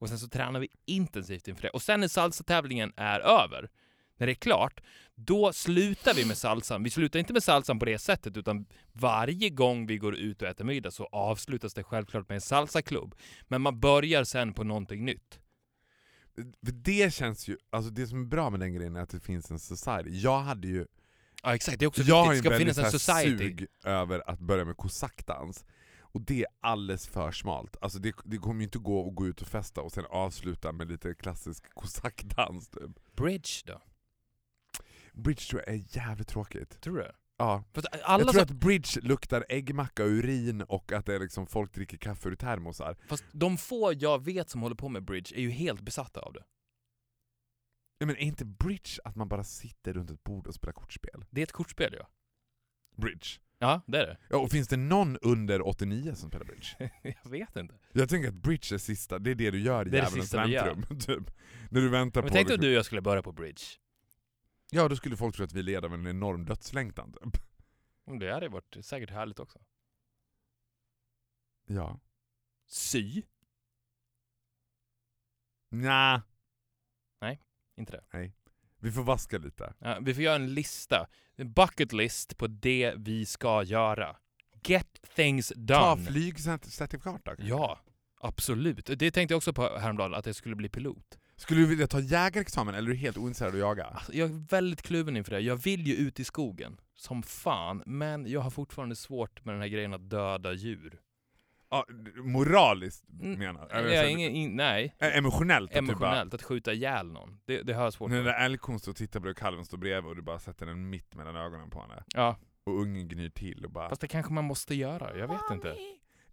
[0.00, 1.70] Och sen så tränar vi intensivt inför det.
[1.70, 3.70] Och sen när salsa-tävlingen är över,
[4.16, 4.80] när det är klart,
[5.14, 6.82] då slutar vi med salsan.
[6.82, 10.48] Vi slutar inte med salsan på det sättet, utan varje gång vi går ut och
[10.48, 13.14] äter middag så avslutas det självklart med en salsaklubb.
[13.48, 15.38] Men man börjar sen på någonting nytt.
[16.60, 19.50] Det känns ju, alltså det som är bra med den grejen är att det finns
[19.50, 20.10] en society.
[20.10, 20.86] Jag hade ju,
[21.42, 22.50] Ja exakt, det är också jag har ju viktigt.
[22.50, 23.48] Det ska finnas en så här society.
[23.48, 25.64] sug över att börja med kosackdans.
[26.00, 27.76] Och det är alldeles för smalt.
[27.80, 30.72] Alltså det, det kommer ju inte gå att gå ut och festa och sen avsluta
[30.72, 33.14] med lite klassisk kosackdans typ.
[33.16, 33.80] Bridge då?
[35.12, 36.80] Bridge tror jag är jävligt tråkigt.
[36.80, 37.12] Tror du?
[37.36, 37.64] Ja.
[37.72, 41.14] För att alla jag tror som, att bridge luktar äggmacka och urin och att det
[41.14, 42.96] är liksom folk dricker kaffe ur termosar.
[43.08, 46.32] Fast de få jag vet som håller på med bridge är ju helt besatta av
[46.32, 46.44] det.
[48.00, 51.24] Nej, men är inte bridge att man bara sitter runt ett bord och spelar kortspel?
[51.30, 52.08] Det är ett kortspel ja.
[52.96, 53.26] Bridge.
[53.58, 54.16] Ja, det är det.
[54.28, 56.90] Ja, och finns det någon under 89 som spelar bridge?
[57.22, 57.74] jag vet inte.
[57.92, 60.34] Jag tänker att bridge är sista, det är det du gör i Det det djävulens
[60.34, 60.98] väntrum.
[60.98, 61.30] Typ.
[61.70, 62.34] När du väntar Men på...
[62.34, 63.62] tänk dig liksom- att du och jag skulle börja på bridge.
[64.74, 67.12] Ja, då skulle folk tro att vi led av en enorm dödslängtan.
[67.12, 67.42] Typ.
[68.20, 69.58] Det hade varit säkert härligt också.
[71.66, 72.00] Ja.
[72.66, 73.22] Sy?
[75.70, 76.22] Nja,
[77.76, 78.32] Inte det.
[78.78, 79.74] vi får vaska lite.
[79.78, 81.08] Ja, vi får göra en lista.
[81.36, 84.16] En bucket list på det vi ska göra.
[84.64, 86.06] Get things Ta done.
[86.06, 87.34] flygcertifikat då.
[87.38, 87.80] Ja,
[88.20, 88.86] absolut.
[88.86, 91.18] Det tänkte jag också på häromdagen, att jag skulle bli pilot.
[91.36, 93.84] Skulle du vilja ta jägarexamen eller är du helt ointresserad av att jaga?
[93.84, 95.40] Alltså, jag är väldigt kluven inför det.
[95.40, 96.80] Jag vill ju ut i skogen.
[96.94, 97.82] Som fan.
[97.86, 101.00] Men jag har fortfarande svårt med den här grejen att döda djur.
[101.70, 101.86] Ja,
[102.24, 105.70] moraliskt Mm, menar Jag Eller är så- ingen, in, nej, Emotionellt?
[105.70, 106.34] att du emotionellt.
[106.34, 107.38] Att skjuta ihjäl någon.
[107.44, 108.34] Det, det har jag svårt Bara, när den med.
[108.34, 110.66] där älgkon står och tittar på dig och kalven står bredvid och du bara sätter
[110.66, 112.04] den mitt mellan ögonen på henne.
[112.14, 113.88] Ja, Och ungen gnyr till och bara...
[113.88, 115.16] fast det kanske man måste göra.
[115.18, 115.76] Jag vet inte.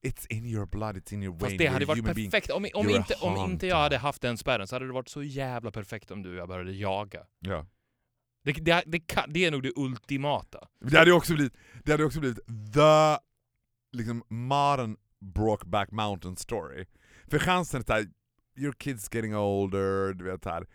[0.02, 1.40] It's in your blood, it's in your vein.
[1.40, 2.32] Fast det hade varit being.
[2.32, 2.52] perfekt.
[2.52, 5.24] Om, om, inte, om inte jag hade haft den spärren så hade det varit så
[5.24, 7.26] jävla perfekt om du och jag började jaga.
[7.40, 7.66] Ja.
[8.44, 10.68] Det, det, det, kan, det är nog det ultimata.
[10.80, 12.40] Det hade också blivit, det hade också blivit
[12.74, 13.18] the
[13.92, 16.86] liksom modern Brokeback Mountain story.
[17.28, 18.08] För chansen är såhär,
[18.58, 20.68] your kids getting older, du vet här.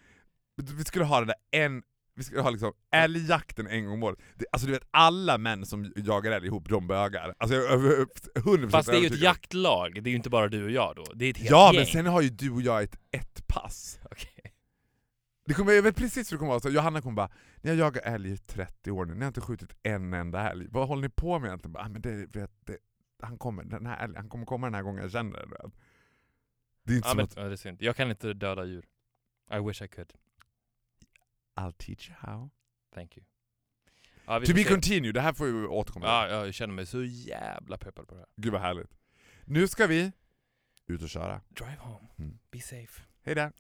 [0.57, 1.83] Vi skulle ha det där en,
[2.17, 4.19] vi skulle ha liksom älgjakten en gång om året.
[4.35, 7.35] Det- Alltså du vet alla män som jagar älg ihop, de bögar.
[7.39, 10.31] Alltså jag är över 100% Fast det är ju ett jaktlag, det är ju inte
[10.31, 11.05] bara du och jag då.
[11.15, 11.77] Det är ett helt Ja gäng.
[11.77, 13.99] men sen har ju du och jag ett ett pass.
[14.11, 14.31] Okej.
[15.47, 17.31] Det kommer, jag vet precis hur det kommer vara, så Johanna kommer bara
[17.63, 20.67] Ni har jagat älg i 30 år nu, ni har inte skjutit en enda älg.
[20.71, 21.73] Vad håller ni på med egentligen?
[21.73, 22.77] Bara, ah, men det, vet, det,
[23.23, 25.71] han, kommer, den här älgen, han kommer komma den här gången jag känner det.
[26.85, 27.83] Det är inte Ja, men, att ja, det är synd.
[27.83, 28.85] Jag kan inte döda djur.
[29.53, 30.13] I wish I could.
[31.61, 32.51] I'll teach you how.
[32.95, 33.25] Thank you.
[34.27, 34.69] Ja, To be se.
[34.71, 36.35] continued, det här får vi återkomma Ja, till.
[36.35, 38.29] ja, jag känner mig så jävla peppad på det här.
[38.37, 38.91] Gud vad härligt.
[39.45, 40.13] Nu ska vi
[40.87, 41.41] ut och köra.
[41.49, 42.09] Drive home.
[42.19, 42.39] Mm.
[42.53, 43.03] Be safe.
[43.25, 43.53] Hej där.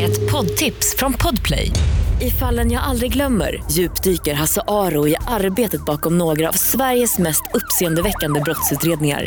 [0.00, 1.70] Ett poddtips från Podplay.
[2.20, 7.42] I fallen jag aldrig glömmer djupdyker Hasse Aro i arbetet bakom några av Sveriges mest
[7.54, 9.26] uppseendeväckande brottsutredningar.